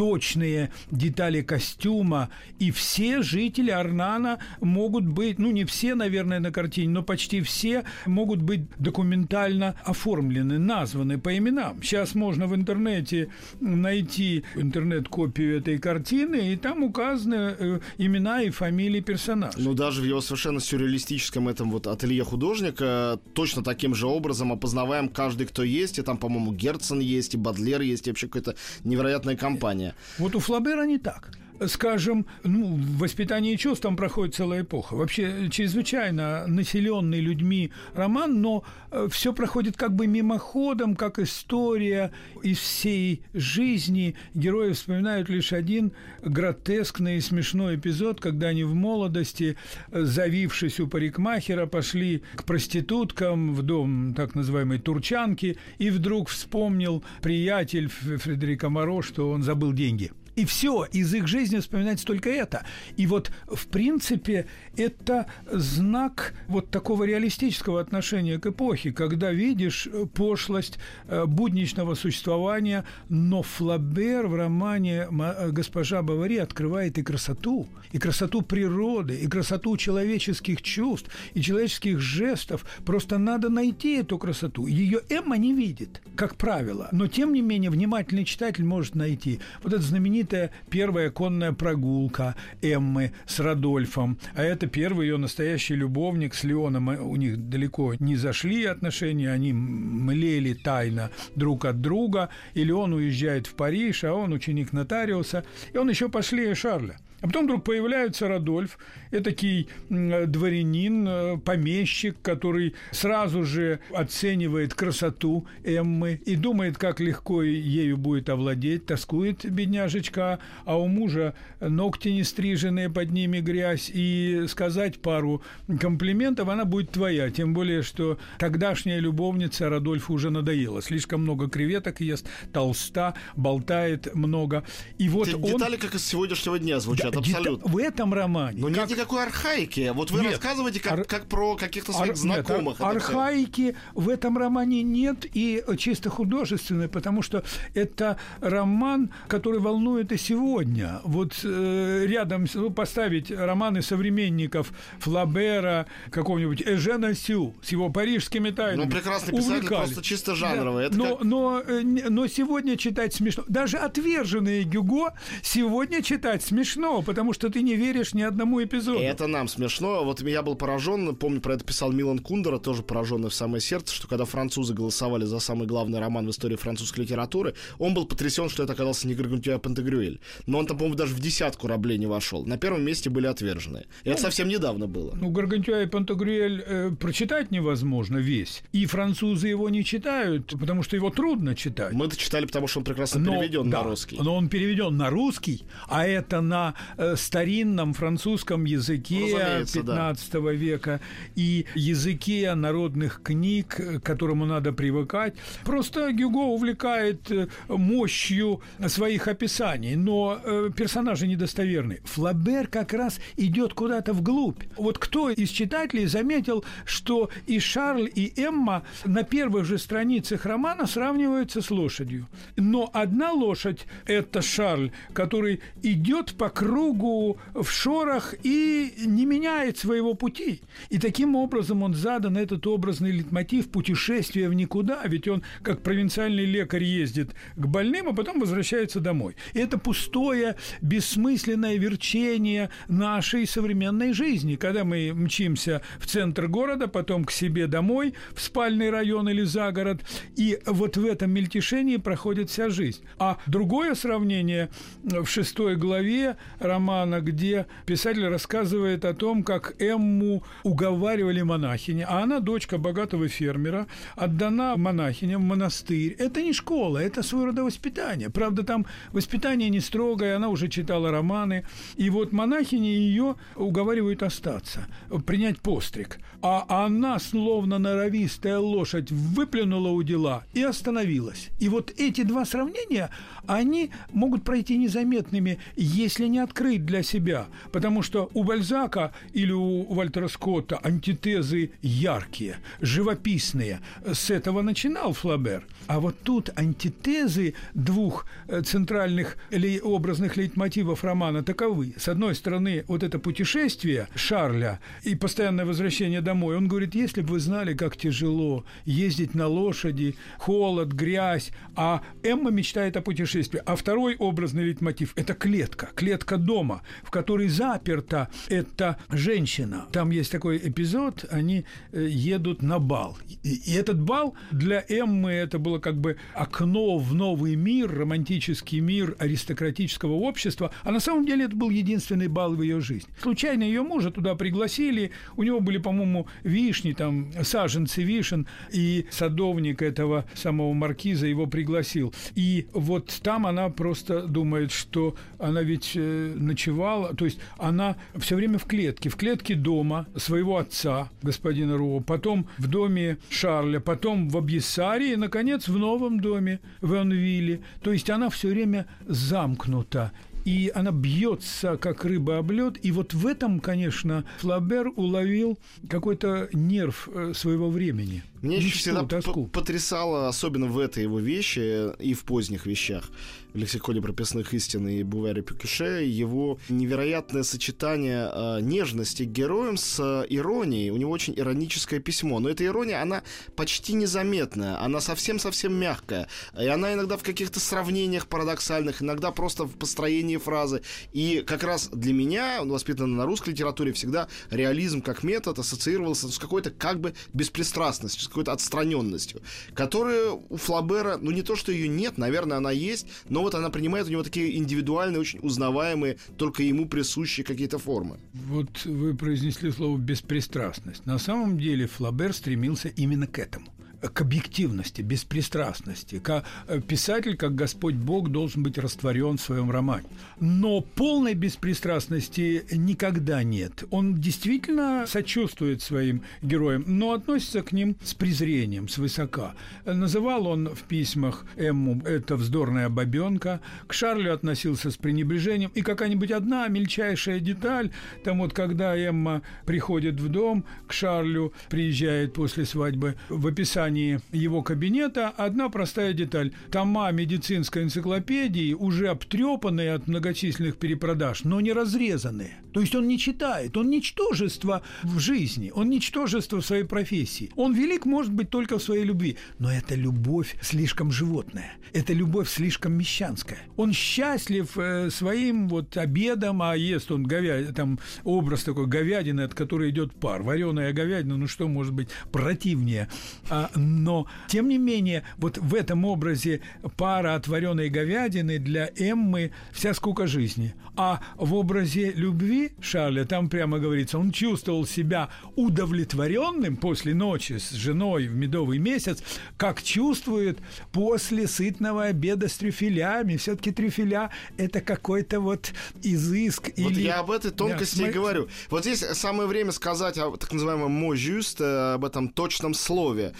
точные 0.00 0.70
детали 0.90 1.42
костюма, 1.42 2.30
и 2.58 2.70
все 2.70 3.20
жители 3.20 3.70
Арнана 3.70 4.38
могут 4.62 5.04
быть, 5.04 5.38
ну 5.38 5.50
не 5.50 5.66
все, 5.66 5.94
наверное, 5.94 6.40
на 6.40 6.50
картине, 6.50 6.88
но 6.88 7.02
почти 7.02 7.42
все 7.42 7.84
могут 8.06 8.40
быть 8.40 8.62
документально 8.78 9.74
оформлены, 9.84 10.58
названы 10.58 11.18
по 11.18 11.36
именам. 11.36 11.82
Сейчас 11.82 12.14
можно 12.14 12.46
в 12.46 12.54
интернете 12.54 13.28
найти 13.60 14.42
интернет-копию 14.54 15.58
этой 15.58 15.78
картины, 15.78 16.54
и 16.54 16.56
там 16.56 16.82
указаны 16.82 17.54
э, 17.58 17.80
имена 17.98 18.40
и 18.42 18.48
фамилии 18.48 19.00
персонажей. 19.00 19.62
Ну, 19.62 19.74
даже 19.74 20.00
в 20.00 20.04
его 20.06 20.22
совершенно 20.22 20.60
сюрреалистическом 20.60 21.46
этом 21.46 21.70
вот 21.70 21.86
ателье 21.86 22.24
художника 22.24 23.20
точно 23.34 23.62
таким 23.62 23.94
же 23.94 24.06
образом 24.06 24.50
опознаваем 24.50 25.10
каждый, 25.10 25.46
кто 25.46 25.62
есть, 25.62 25.98
и 25.98 26.02
там, 26.02 26.16
по-моему, 26.16 26.54
Герцен 26.54 27.00
есть, 27.00 27.34
и 27.34 27.36
Бадлер 27.36 27.82
есть, 27.82 28.06
и 28.06 28.10
вообще 28.10 28.28
какая-то 28.28 28.56
невероятная 28.84 29.36
компания. 29.36 29.89
Вот 30.18 30.34
у 30.34 30.40
Флабера 30.40 30.84
не 30.86 30.98
так 30.98 31.30
скажем, 31.66 32.26
ну, 32.44 32.76
в 32.76 32.98
воспитании 32.98 33.56
чувств 33.56 33.82
там 33.82 33.96
проходит 33.96 34.34
целая 34.34 34.62
эпоха. 34.62 34.94
Вообще 34.94 35.48
чрезвычайно 35.50 36.44
населенный 36.46 37.20
людьми 37.20 37.70
роман, 37.94 38.40
но 38.40 38.64
э, 38.90 39.08
все 39.10 39.32
проходит 39.32 39.76
как 39.76 39.94
бы 39.94 40.06
мимоходом, 40.06 40.96
как 40.96 41.18
история 41.18 42.12
из 42.42 42.58
всей 42.58 43.22
жизни. 43.34 44.14
Герои 44.34 44.72
вспоминают 44.72 45.28
лишь 45.28 45.52
один 45.52 45.92
гротескный 46.22 47.18
и 47.18 47.20
смешной 47.20 47.76
эпизод, 47.76 48.20
когда 48.20 48.48
они 48.48 48.64
в 48.64 48.74
молодости, 48.74 49.56
э, 49.90 50.02
завившись 50.02 50.80
у 50.80 50.88
парикмахера, 50.88 51.66
пошли 51.66 52.22
к 52.36 52.44
проституткам 52.44 53.54
в 53.54 53.62
дом 53.62 54.14
так 54.14 54.34
называемой 54.34 54.78
турчанки, 54.78 55.58
и 55.78 55.90
вдруг 55.90 56.28
вспомнил 56.28 57.04
приятель 57.22 57.88
Фредерика 57.88 58.68
Моро, 58.70 59.02
что 59.02 59.30
он 59.30 59.42
забыл 59.42 59.72
деньги. 59.72 60.12
И 60.36 60.44
все, 60.44 60.86
из 60.90 61.12
их 61.12 61.26
жизни 61.26 61.58
вспоминается 61.58 62.06
только 62.06 62.30
это. 62.30 62.64
И 62.96 63.06
вот, 63.06 63.30
в 63.46 63.66
принципе, 63.66 64.46
это 64.76 65.26
знак 65.50 66.34
вот 66.48 66.70
такого 66.70 67.04
реалистического 67.04 67.80
отношения 67.80 68.38
к 68.38 68.46
эпохе, 68.46 68.92
когда 68.92 69.32
видишь 69.32 69.86
э, 69.86 70.06
пошлость 70.06 70.78
э, 71.08 71.26
будничного 71.26 71.94
существования, 71.94 72.84
но 73.08 73.42
Флабер 73.42 74.28
в 74.28 74.34
романе 74.34 75.08
э, 75.10 75.50
«Госпожа 75.50 76.02
Бавари» 76.02 76.36
открывает 76.36 76.96
и 76.98 77.02
красоту, 77.02 77.68
и 77.92 77.98
красоту 77.98 78.42
природы, 78.42 79.16
и 79.16 79.26
красоту 79.26 79.76
человеческих 79.76 80.62
чувств, 80.62 81.10
и 81.34 81.42
человеческих 81.42 81.98
жестов. 81.98 82.64
Просто 82.84 83.18
надо 83.18 83.48
найти 83.48 83.96
эту 83.96 84.16
красоту. 84.18 84.66
Ее 84.66 85.00
Эмма 85.08 85.36
не 85.38 85.52
видит, 85.52 86.00
как 86.14 86.36
правило, 86.36 86.88
но, 86.92 87.08
тем 87.08 87.32
не 87.32 87.42
менее, 87.42 87.70
внимательный 87.70 88.24
читатель 88.24 88.64
может 88.64 88.94
найти. 88.94 89.40
Вот 89.62 89.72
это 89.72 89.82
знаменитый 89.82 90.19
знаменитая 90.20 90.50
первая 90.70 91.10
конная 91.10 91.52
прогулка 91.52 92.34
Эммы 92.62 93.12
с 93.26 93.40
Радольфом, 93.40 94.18
а 94.34 94.42
это 94.42 94.66
первый 94.66 95.08
ее 95.08 95.16
настоящий 95.16 95.74
любовник 95.74 96.34
с 96.34 96.44
Леоном. 96.44 96.88
У 96.88 97.16
них 97.16 97.48
далеко 97.48 97.94
не 97.98 98.16
зашли 98.16 98.64
отношения, 98.66 99.30
они 99.30 99.52
млели 99.52 100.52
тайно 100.54 101.10
друг 101.36 101.64
от 101.64 101.80
друга, 101.80 102.28
и 102.54 102.64
Леон 102.64 102.92
уезжает 102.92 103.46
в 103.46 103.54
Париж, 103.54 104.04
а 104.04 104.14
он 104.14 104.32
ученик 104.32 104.72
нотариуса, 104.72 105.44
и 105.72 105.78
он 105.78 105.88
еще 105.88 106.08
пошлее 106.08 106.54
Шарля. 106.54 106.98
А 107.20 107.26
потом 107.26 107.44
вдруг 107.44 107.64
появляется 107.64 108.28
Радольф, 108.28 108.78
этакий 109.10 109.68
дворянин, 109.88 111.06
э, 111.06 111.38
помещик, 111.38 112.16
который 112.22 112.74
сразу 112.92 113.44
же 113.44 113.80
оценивает 113.94 114.74
красоту 114.74 115.46
Эммы 115.64 116.20
и 116.24 116.36
думает, 116.36 116.78
как 116.78 117.00
легко 117.00 117.42
ею 117.42 117.96
будет 117.96 118.28
овладеть, 118.30 118.86
тоскует 118.86 119.44
бедняжечка, 119.44 120.38
а 120.64 120.78
у 120.78 120.86
мужа 120.86 121.34
ногти 121.60 122.08
не 122.08 122.24
стриженные, 122.24 122.88
под 122.88 123.10
ними 123.10 123.40
грязь, 123.40 123.90
и 123.92 124.44
сказать 124.48 125.00
пару 125.00 125.42
комплиментов 125.78 126.48
она 126.48 126.64
будет 126.64 126.90
твоя, 126.90 127.30
тем 127.30 127.52
более, 127.52 127.82
что 127.82 128.18
тогдашняя 128.38 128.98
любовница 128.98 129.68
Радольфу 129.68 130.14
уже 130.14 130.30
надоела, 130.30 130.80
слишком 130.80 131.22
много 131.22 131.48
креветок 131.48 132.00
ест, 132.00 132.26
толста, 132.52 133.14
болтает 133.36 134.14
много. 134.14 134.64
И 134.98 135.08
вот 135.08 135.28
Д- 135.28 135.36
он... 135.36 135.58
Детали, 135.58 135.76
как 135.76 135.94
из 135.94 136.06
сегодняшнего 136.06 136.58
дня 136.58 136.80
звучат 136.80 137.09
нет, 137.16 137.36
абсолютно. 137.36 137.70
В 137.70 137.78
этом 137.78 138.14
романе. 138.14 138.60
Но 138.60 138.68
как... 138.68 138.76
нет 138.76 138.90
никакой 138.90 139.22
архаики. 139.24 139.90
Вот 139.94 140.10
вы 140.10 140.20
нет. 140.20 140.32
рассказываете 140.32 140.80
как, 140.80 140.92
ар... 140.92 141.04
как 141.04 141.26
про 141.26 141.56
каких-то 141.56 141.92
своих 141.92 142.12
ар... 142.12 142.16
знакомых. 142.16 142.78
Нет, 142.78 142.88
ар... 142.88 142.96
архаики 142.96 143.76
в 143.94 144.08
этом 144.08 144.38
романе 144.38 144.82
нет 144.82 145.26
и 145.32 145.62
чисто 145.78 146.10
художественной, 146.10 146.88
потому 146.88 147.22
что 147.22 147.42
это 147.74 148.18
роман, 148.40 149.10
который 149.28 149.60
волнует 149.60 150.12
и 150.12 150.16
сегодня. 150.16 151.00
Вот 151.04 151.40
э, 151.44 152.04
рядом 152.06 152.46
ну, 152.54 152.70
поставить 152.70 153.30
романы 153.30 153.82
современников 153.82 154.72
Флабера, 154.98 155.86
какого-нибудь 156.10 156.62
Эжена 156.62 157.14
Сю 157.14 157.54
с 157.62 157.72
его 157.72 157.90
парижскими 157.90 158.50
тайнами. 158.50 158.86
Ну, 158.86 158.90
прекрасный 158.90 159.36
писатель, 159.36 159.68
просто 159.68 160.02
чисто 160.02 160.34
жанровый. 160.34 160.90
Да. 160.90 160.96
но, 160.96 161.16
как... 161.16 161.24
но, 161.24 161.62
э, 161.66 161.82
но 161.82 162.26
сегодня 162.26 162.76
читать 162.76 163.14
смешно. 163.14 163.44
Даже 163.48 163.78
отверженные 163.78 164.64
Гюго 164.64 165.14
сегодня 165.42 166.02
читать 166.02 166.42
смешно, 166.42 166.99
потому 167.02 167.32
что 167.32 167.50
ты 167.50 167.62
не 167.62 167.76
веришь 167.76 168.14
ни 168.14 168.22
одному 168.22 168.62
эпизоду. 168.62 168.98
Это 169.00 169.26
нам 169.26 169.48
смешно. 169.48 170.04
Вот 170.04 170.20
я 170.22 170.42
был 170.42 170.54
поражен, 170.54 171.14
помню, 171.16 171.40
про 171.40 171.54
это 171.54 171.64
писал 171.64 171.92
Милан 171.92 172.18
Кундера, 172.18 172.58
тоже 172.58 172.82
пораженный 172.82 173.30
в 173.30 173.34
самое 173.34 173.60
сердце, 173.60 173.94
что 173.94 174.08
когда 174.08 174.24
французы 174.24 174.74
голосовали 174.74 175.24
за 175.24 175.38
самый 175.38 175.66
главный 175.66 176.00
роман 176.00 176.26
в 176.26 176.30
истории 176.30 176.56
французской 176.56 177.00
литературы, 177.00 177.54
он 177.78 177.94
был 177.94 178.06
потрясен, 178.06 178.48
что 178.48 178.62
это 178.62 178.72
оказался 178.72 179.06
не 179.08 179.14
Гаргантюа, 179.14 179.58
Пантагрюэль. 179.58 180.20
Но 180.46 180.58
он 180.58 180.66
там, 180.66 180.76
по-моему, 180.76 180.96
даже 180.96 181.14
в 181.14 181.20
десятку 181.20 181.68
рублей 181.68 181.98
не 181.98 182.06
вошел. 182.06 182.44
На 182.44 182.56
первом 182.56 182.82
месте 182.82 183.10
были 183.10 183.26
отверженные. 183.26 183.84
И 184.04 184.08
ну, 184.08 184.12
это 184.12 184.22
совсем 184.22 184.48
недавно 184.48 184.86
было. 184.86 185.14
Ну, 185.14 185.30
Гаргантюа 185.30 185.82
и 185.82 185.86
Пантагрюэль 185.86 186.62
э, 186.66 186.90
прочитать 186.98 187.50
невозможно 187.50 188.18
весь. 188.18 188.62
И 188.72 188.86
французы 188.86 189.48
его 189.48 189.68
не 189.68 189.84
читают, 189.84 190.54
потому 190.58 190.82
что 190.82 190.96
его 190.96 191.10
трудно 191.10 191.54
читать. 191.54 191.92
Мы 191.92 192.06
это 192.06 192.16
читали, 192.16 192.46
потому 192.46 192.66
что 192.66 192.80
он 192.80 192.84
прекрасно 192.84 193.20
но, 193.20 193.32
переведен 193.32 193.70
да, 193.70 193.82
на 193.82 193.90
русский. 193.90 194.18
Но 194.20 194.34
он 194.36 194.48
переведен 194.48 194.96
на 194.96 195.10
русский, 195.10 195.64
а 195.88 196.06
это 196.06 196.40
на 196.40 196.74
старинном 197.16 197.94
французском 197.94 198.64
языке 198.64 199.20
Разумеется, 199.34 199.82
да. 199.82 200.14
15 200.14 200.34
века 200.56 201.00
и 201.34 201.66
языке 201.74 202.54
народных 202.54 203.22
книг, 203.22 203.68
к 203.76 204.00
которому 204.00 204.46
надо 204.46 204.72
привыкать. 204.72 205.34
Просто 205.64 206.12
Гюго 206.12 206.38
увлекает 206.38 207.30
э, 207.30 207.48
мощью 207.68 208.60
своих 208.86 209.28
описаний, 209.28 209.94
но 209.96 210.40
э, 210.42 210.70
персонажи 210.76 211.26
недостоверны. 211.26 212.00
Флабер 212.04 212.66
как 212.66 212.92
раз 212.92 213.20
идет 213.36 213.74
куда-то 213.74 214.12
вглубь. 214.12 214.62
Вот 214.76 214.98
кто 214.98 215.30
из 215.30 215.50
читателей 215.50 216.06
заметил, 216.06 216.64
что 216.84 217.30
и 217.46 217.58
Шарль, 217.58 218.10
и 218.14 218.32
Эмма 218.36 218.82
на 219.04 219.22
первых 219.22 219.64
же 219.64 219.78
страницах 219.78 220.46
романа 220.46 220.86
сравниваются 220.86 221.60
с 221.60 221.70
лошадью. 221.70 222.26
Но 222.56 222.90
одна 222.92 223.32
лошадь– 223.32 223.86
это 224.06 224.42
Шарль, 224.42 224.90
который 225.12 225.60
идет 225.82 226.34
по 226.34 226.48
кругу 226.48 226.79
в 226.88 227.68
шорах 227.68 228.34
и 228.42 228.92
не 229.06 229.26
меняет 229.26 229.78
своего 229.78 230.14
пути. 230.14 230.62
И 230.88 230.98
таким 230.98 231.36
образом 231.36 231.82
он 231.82 231.94
задан 231.94 232.36
этот 232.36 232.66
образный 232.66 233.10
литмотив 233.10 233.70
путешествия 233.70 234.48
в 234.48 234.54
никуда, 234.54 235.02
ведь 235.04 235.28
он 235.28 235.42
как 235.62 235.82
провинциальный 235.82 236.44
лекарь 236.44 236.84
ездит 236.84 237.34
к 237.56 237.66
больным, 237.66 238.08
а 238.08 238.12
потом 238.12 238.40
возвращается 238.40 239.00
домой. 239.00 239.36
И 239.52 239.58
это 239.58 239.78
пустое, 239.78 240.56
бессмысленное 240.80 241.76
верчение 241.76 242.70
нашей 242.88 243.46
современной 243.46 244.12
жизни, 244.12 244.56
когда 244.56 244.84
мы 244.84 245.12
мчимся 245.12 245.82
в 245.98 246.06
центр 246.06 246.46
города, 246.46 246.88
потом 246.88 247.24
к 247.24 247.30
себе 247.30 247.66
домой, 247.66 248.14
в 248.34 248.40
спальный 248.40 248.90
район 248.90 249.28
или 249.28 249.42
за 249.42 249.72
город, 249.72 250.00
и 250.36 250.58
вот 250.66 250.96
в 250.96 251.04
этом 251.04 251.30
мельтешении 251.30 251.96
проходит 251.96 252.50
вся 252.50 252.70
жизнь. 252.70 253.02
А 253.18 253.38
другое 253.46 253.94
сравнение 253.94 254.70
в 255.02 255.26
шестой 255.26 255.76
главе 255.76 256.36
романа, 256.60 257.20
где 257.20 257.66
писатель 257.86 258.26
рассказывает 258.26 259.04
о 259.04 259.14
том, 259.14 259.42
как 259.42 259.74
Эмму 259.78 260.44
уговаривали 260.62 261.42
монахини, 261.42 262.04
а 262.08 262.22
она 262.22 262.40
дочка 262.40 262.78
богатого 262.78 263.28
фермера, 263.28 263.86
отдана 264.16 264.76
монахиням 264.76 265.42
в 265.42 265.46
монастырь. 265.46 266.14
Это 266.18 266.42
не 266.42 266.52
школа, 266.52 266.98
это 266.98 267.22
своего 267.22 267.46
рода 267.46 267.64
воспитание. 267.64 268.30
Правда, 268.30 268.62
там 268.62 268.86
воспитание 269.12 269.70
не 269.70 269.80
строгое, 269.80 270.36
она 270.36 270.48
уже 270.48 270.68
читала 270.68 271.10
романы. 271.10 271.64
И 271.96 272.10
вот 272.10 272.32
монахини 272.32 272.88
ее 272.88 273.36
уговаривают 273.56 274.22
остаться, 274.22 274.86
принять 275.26 275.60
постриг. 275.60 276.18
А 276.42 276.64
она, 276.68 277.18
словно 277.18 277.78
норовистая 277.78 278.58
лошадь, 278.58 279.10
выплюнула 279.10 279.90
у 279.90 280.02
дела 280.02 280.44
и 280.54 280.62
остановилась. 280.62 281.50
И 281.58 281.68
вот 281.68 281.92
эти 281.96 282.22
два 282.22 282.44
сравнения, 282.44 283.10
они 283.46 283.90
могут 284.12 284.44
пройти 284.44 284.78
незаметными, 284.78 285.58
если 285.76 286.26
не 286.26 286.38
открыть 286.50 286.84
для 286.84 287.02
себя. 287.02 287.46
Потому 287.72 288.02
что 288.02 288.28
у 288.34 288.44
Бальзака 288.44 289.12
или 289.32 289.52
у 289.52 289.94
Вальтера 289.94 290.28
Скотта 290.28 290.80
антитезы 290.82 291.70
яркие, 291.80 292.56
живописные. 292.80 293.80
С 294.04 294.30
этого 294.30 294.62
начинал 294.62 295.12
Флабер. 295.12 295.66
А 295.90 295.98
вот 295.98 296.14
тут 296.22 296.50
антитезы 296.54 297.54
двух 297.74 298.24
э, 298.46 298.62
центральных 298.62 299.36
образных 299.82 300.36
лейтмотивов 300.36 301.02
романа 301.02 301.42
таковы. 301.42 301.94
С 301.98 302.06
одной 302.06 302.36
стороны, 302.36 302.84
вот 302.86 303.02
это 303.02 303.18
путешествие 303.18 304.06
Шарля 304.14 304.78
и 305.02 305.16
постоянное 305.16 305.64
возвращение 305.64 306.20
домой. 306.20 306.56
Он 306.56 306.68
говорит, 306.68 306.94
если 306.94 307.22
бы 307.22 307.30
вы 307.30 307.40
знали, 307.40 307.74
как 307.74 307.96
тяжело 307.96 308.64
ездить 308.84 309.34
на 309.34 309.48
лошади, 309.48 310.14
холод, 310.38 310.92
грязь, 310.92 311.50
а 311.74 312.02
Эмма 312.22 312.52
мечтает 312.52 312.96
о 312.96 313.00
путешествии. 313.00 313.60
А 313.66 313.74
второй 313.74 314.14
образный 314.14 314.66
лейтмотив– 314.66 315.12
это 315.16 315.34
клетка, 315.34 315.88
клетка 315.96 316.36
дома, 316.36 316.82
в 317.02 317.10
которой 317.10 317.48
заперта 317.48 318.28
эта 318.48 318.96
женщина. 319.10 319.86
Там 319.90 320.12
есть 320.12 320.30
такой 320.30 320.58
эпизод, 320.58 321.24
они 321.32 321.64
э, 321.90 322.06
едут 322.08 322.62
на 322.62 322.78
бал. 322.78 323.18
И 323.42 323.74
этот 323.74 324.00
бал 324.00 324.36
для 324.52 324.84
Эммы 324.88 325.32
это 325.32 325.58
было 325.58 325.79
как 325.80 325.96
бы 325.96 326.16
окно 326.34 326.98
в 326.98 327.14
новый 327.14 327.56
мир, 327.56 327.92
романтический 327.92 328.80
мир 328.80 329.16
аристократического 329.18 330.12
общества, 330.12 330.72
а 330.82 330.90
на 330.90 331.00
самом 331.00 331.26
деле 331.26 331.44
это 331.46 331.56
был 331.56 331.70
единственный 331.70 332.28
бал 332.28 332.54
в 332.54 332.62
ее 332.62 332.80
жизни. 332.80 333.08
Случайно 333.20 333.62
ее 333.62 333.82
мужа 333.82 334.10
туда 334.10 334.34
пригласили, 334.34 335.10
у 335.36 335.42
него 335.42 335.60
были, 335.60 335.78
по-моему, 335.78 336.26
вишни, 336.42 336.92
там, 336.92 337.30
саженцы 337.42 338.02
вишен, 338.02 338.46
и 338.72 339.06
садовник 339.10 339.82
этого 339.82 340.24
самого 340.34 340.72
маркиза 340.72 341.26
его 341.26 341.46
пригласил. 341.46 342.14
И 342.34 342.66
вот 342.72 343.20
там 343.22 343.46
она 343.46 343.68
просто 343.68 344.22
думает, 344.22 344.72
что 344.72 345.16
она 345.38 345.62
ведь 345.62 345.92
э, 345.94 346.34
ночевала, 346.36 347.14
то 347.14 347.24
есть 347.24 347.38
она 347.58 347.96
все 348.16 348.36
время 348.36 348.58
в 348.58 348.64
клетке, 348.64 349.08
в 349.08 349.16
клетке 349.16 349.54
дома 349.54 350.06
своего 350.16 350.58
отца, 350.58 351.10
господина 351.22 351.76
Руо, 351.76 352.00
потом 352.00 352.46
в 352.58 352.68
доме 352.68 353.18
Шарля, 353.28 353.80
потом 353.80 354.28
в 354.28 354.36
Абьессаре 354.36 355.12
и, 355.12 355.16
наконец, 355.16 355.68
в 355.70 355.78
новом 355.78 356.20
доме 356.20 356.60
в 356.80 356.94
Энвилле. 356.94 357.60
То 357.82 357.92
есть 357.92 358.10
она 358.10 358.28
все 358.28 358.48
время 358.48 358.86
замкнута 359.06 360.12
и 360.44 360.72
она 360.74 360.90
бьется, 360.90 361.76
как 361.76 362.04
рыба 362.04 362.38
об 362.38 362.50
лед. 362.50 362.78
И 362.82 362.92
вот 362.92 363.14
в 363.14 363.26
этом, 363.26 363.60
конечно, 363.60 364.24
Флабер 364.38 364.90
уловил 364.96 365.58
какой-то 365.88 366.48
нерв 366.52 367.08
э, 367.12 367.32
своего 367.34 367.70
времени. 367.70 368.22
Мне 368.42 368.56
еще 368.56 368.78
всегда 368.78 369.04
тоску. 369.04 369.46
потрясало, 369.48 370.28
особенно 370.28 370.66
в 370.66 370.78
этой 370.78 371.02
его 371.02 371.20
вещи 371.20 371.94
и 371.98 372.14
в 372.14 372.24
поздних 372.24 372.64
вещах, 372.64 373.10
в 373.52 373.56
лексиконе 373.58 374.00
прописных 374.00 374.54
истин 374.54 374.88
и 374.88 375.02
Буваре 375.02 375.42
Пюкюше, 375.42 376.04
его 376.04 376.58
невероятное 376.70 377.42
сочетание 377.42 378.30
э, 378.32 378.60
нежности 378.62 379.24
к 379.24 379.28
героям 379.28 379.76
с 379.76 379.98
э, 380.00 380.26
иронией. 380.30 380.90
У 380.90 380.96
него 380.96 381.10
очень 381.10 381.34
ироническое 381.36 382.00
письмо. 382.00 382.38
Но 382.40 382.48
эта 382.48 382.64
ирония, 382.64 383.02
она 383.02 383.22
почти 383.56 383.92
незаметная, 383.92 384.82
она 384.82 385.00
совсем-совсем 385.00 385.74
мягкая. 385.74 386.28
И 386.58 386.66
она 386.66 386.94
иногда 386.94 387.18
в 387.18 387.22
каких-то 387.22 387.60
сравнениях 387.60 388.26
парадоксальных, 388.26 389.02
иногда 389.02 389.32
просто 389.32 389.64
в 389.64 389.76
построении 389.76 390.38
фразы. 390.38 390.82
И 391.12 391.42
как 391.46 391.62
раз 391.62 391.88
для 391.92 392.14
меня, 392.14 392.62
воспитанный 392.62 393.16
на 393.16 393.26
русской 393.26 393.50
литературе, 393.50 393.92
всегда 393.92 394.28
реализм 394.50 395.02
как 395.02 395.24
метод 395.24 395.58
ассоциировался 395.58 396.28
с 396.28 396.38
какой-то 396.38 396.70
как 396.70 397.00
бы 397.00 397.14
беспристрастностью, 397.34 398.29
какой-то 398.30 398.52
отстраненностью, 398.52 399.42
которая 399.74 400.32
у 400.32 400.56
Флабера, 400.56 401.18
ну 401.20 401.30
не 401.30 401.42
то, 401.42 401.56
что 401.56 401.72
ее 401.72 401.88
нет, 401.88 402.16
наверное, 402.16 402.56
она 402.56 402.70
есть, 402.70 403.06
но 403.28 403.42
вот 403.42 403.54
она 403.54 403.70
принимает 403.70 404.06
у 404.06 404.10
него 404.10 404.22
такие 404.22 404.56
индивидуальные, 404.56 405.20
очень 405.20 405.40
узнаваемые, 405.42 406.16
только 406.38 406.62
ему 406.62 406.88
присущие 406.88 407.44
какие-то 407.44 407.78
формы. 407.78 408.18
Вот 408.32 408.84
вы 408.84 409.14
произнесли 409.14 409.70
слово 409.70 409.98
«беспристрастность». 409.98 411.04
На 411.06 411.18
самом 411.18 411.58
деле 411.58 411.86
Флабер 411.86 412.32
стремился 412.32 412.88
именно 412.88 413.26
к 413.26 413.38
этому 413.38 413.66
к 414.00 414.20
объективности, 414.20 415.02
беспристрастности. 415.02 416.18
Как 416.18 416.44
э, 416.68 416.80
писатель, 416.80 417.36
как 417.36 417.54
Господь 417.54 417.94
Бог, 417.94 418.30
должен 418.30 418.62
быть 418.62 418.78
растворен 418.78 419.36
в 419.36 419.42
своем 419.42 419.70
романе. 419.70 420.06
Но 420.40 420.80
полной 420.80 421.34
беспристрастности 421.34 422.64
никогда 422.72 423.42
нет. 423.42 423.84
Он 423.90 424.20
действительно 424.20 425.04
сочувствует 425.06 425.82
своим 425.82 426.22
героям, 426.42 426.84
но 426.86 427.12
относится 427.12 427.62
к 427.62 427.72
ним 427.72 427.96
с 428.02 428.14
презрением, 428.14 428.88
с 428.88 428.98
высока. 428.98 429.54
Называл 429.84 430.46
он 430.46 430.68
в 430.68 430.82
письмах 430.84 431.44
Эмму 431.56 432.02
«это 432.04 432.36
вздорная 432.36 432.88
бабенка», 432.88 433.60
к 433.86 433.92
Шарлю 433.92 434.32
относился 434.32 434.90
с 434.90 434.96
пренебрежением, 434.96 435.70
и 435.74 435.82
какая-нибудь 435.82 436.30
одна 436.30 436.68
мельчайшая 436.68 437.40
деталь, 437.40 437.90
там 438.24 438.38
вот 438.38 438.52
когда 438.52 438.96
Эмма 438.96 439.42
приходит 439.66 440.20
в 440.20 440.28
дом, 440.28 440.64
к 440.86 440.92
Шарлю 440.92 441.52
приезжает 441.68 442.32
после 442.32 442.64
свадьбы, 442.64 443.16
в 443.28 443.46
описании 443.46 443.89
описании 443.90 444.20
его 444.32 444.62
кабинета 444.62 445.28
одна 445.28 445.68
простая 445.68 446.12
деталь. 446.12 446.52
Тома 446.70 447.10
медицинской 447.10 447.82
энциклопедии 447.82 448.72
уже 448.74 449.08
обтрепанные 449.08 449.94
от 449.94 450.06
многочисленных 450.06 450.76
перепродаж, 450.76 451.44
но 451.44 451.60
не 451.60 451.72
разрезанные. 451.72 452.60
То 452.72 452.80
есть 452.80 452.94
он 452.94 453.08
не 453.08 453.18
читает, 453.18 453.76
он 453.76 453.90
ничтожество 453.90 454.82
в 455.02 455.18
жизни, 455.18 455.72
он 455.74 455.90
ничтожество 455.90 456.60
в 456.60 456.66
своей 456.66 456.84
профессии. 456.84 457.50
Он 457.56 457.74
велик, 457.74 458.06
может 458.06 458.32
быть, 458.32 458.50
только 458.50 458.78
в 458.78 458.82
своей 458.82 459.04
любви, 459.04 459.36
но 459.58 459.72
это 459.72 459.94
любовь 459.94 460.56
слишком 460.62 461.10
животная, 461.10 461.72
это 461.92 462.12
любовь 462.12 462.48
слишком 462.48 462.92
мещанская. 462.92 463.58
Он 463.76 463.92
счастлив 463.92 464.70
э, 464.76 465.10
своим 465.10 465.68
вот 465.68 465.96
обедом, 465.96 466.62
а 466.62 466.76
ест 466.76 467.10
он 467.10 467.24
говядину, 467.24 467.74
там 467.74 467.98
образ 468.24 468.62
такой 468.62 468.86
говядины, 468.86 469.40
от 469.40 469.54
которой 469.54 469.90
идет 469.90 470.14
пар, 470.14 470.42
вареная 470.42 470.92
говядина, 470.92 471.36
ну 471.36 471.48
что 471.48 471.66
может 471.66 471.92
быть 471.92 472.08
противнее. 472.30 473.08
А, 473.48 473.70
Но, 473.80 474.26
тем 474.48 474.68
не 474.68 474.78
менее, 474.78 475.24
вот 475.36 475.58
в 475.58 475.74
этом 475.74 476.04
образе 476.04 476.60
пара 476.96 477.34
от 477.34 477.48
вареной 477.48 477.88
говядины 477.88 478.58
для 478.58 478.90
Эммы 478.96 479.52
вся 479.72 479.94
скука 479.94 480.26
жизни. 480.26 480.74
А 480.96 481.20
в 481.36 481.54
образе 481.54 482.12
любви 482.12 482.72
Шарля 482.80 483.24
там 483.24 483.48
прямо 483.48 483.78
говорится, 483.78 484.18
он 484.18 484.32
чувствовал 484.32 484.86
себя 484.86 485.30
удовлетворенным 485.56 486.76
после 486.76 487.14
ночи 487.14 487.54
с 487.54 487.70
женой 487.70 488.26
в 488.26 488.34
медовый 488.34 488.78
месяц, 488.78 489.22
как 489.56 489.82
чувствует 489.82 490.58
после 490.92 491.46
сытного 491.46 492.04
обеда 492.04 492.48
с 492.48 492.56
трюфелями. 492.56 493.36
Все-таки 493.36 493.72
трюфеля– 493.72 494.30
это 494.56 494.80
какой-то 494.80 495.40
вот 495.40 495.72
изыск. 496.02 496.70
Вот 496.76 496.92
или... 496.92 497.02
я 497.02 497.20
об 497.20 497.30
этой 497.30 497.50
тонкости 497.50 498.00
Да, 498.00 498.08
и 498.08 498.12
говорю. 498.12 498.48
Вот 498.68 498.82
здесь 498.82 499.00
самое 499.00 499.48
время 499.48 499.72
сказать 499.72 500.18
о 500.18 500.36
так 500.36 500.52
называемом 500.52 500.92
«мо 500.92 501.16
жюст», 501.16 501.60
э, 501.60 501.94
об 501.94 502.04
этом 502.04 502.28
точном 502.28 502.74
слове 502.74 503.32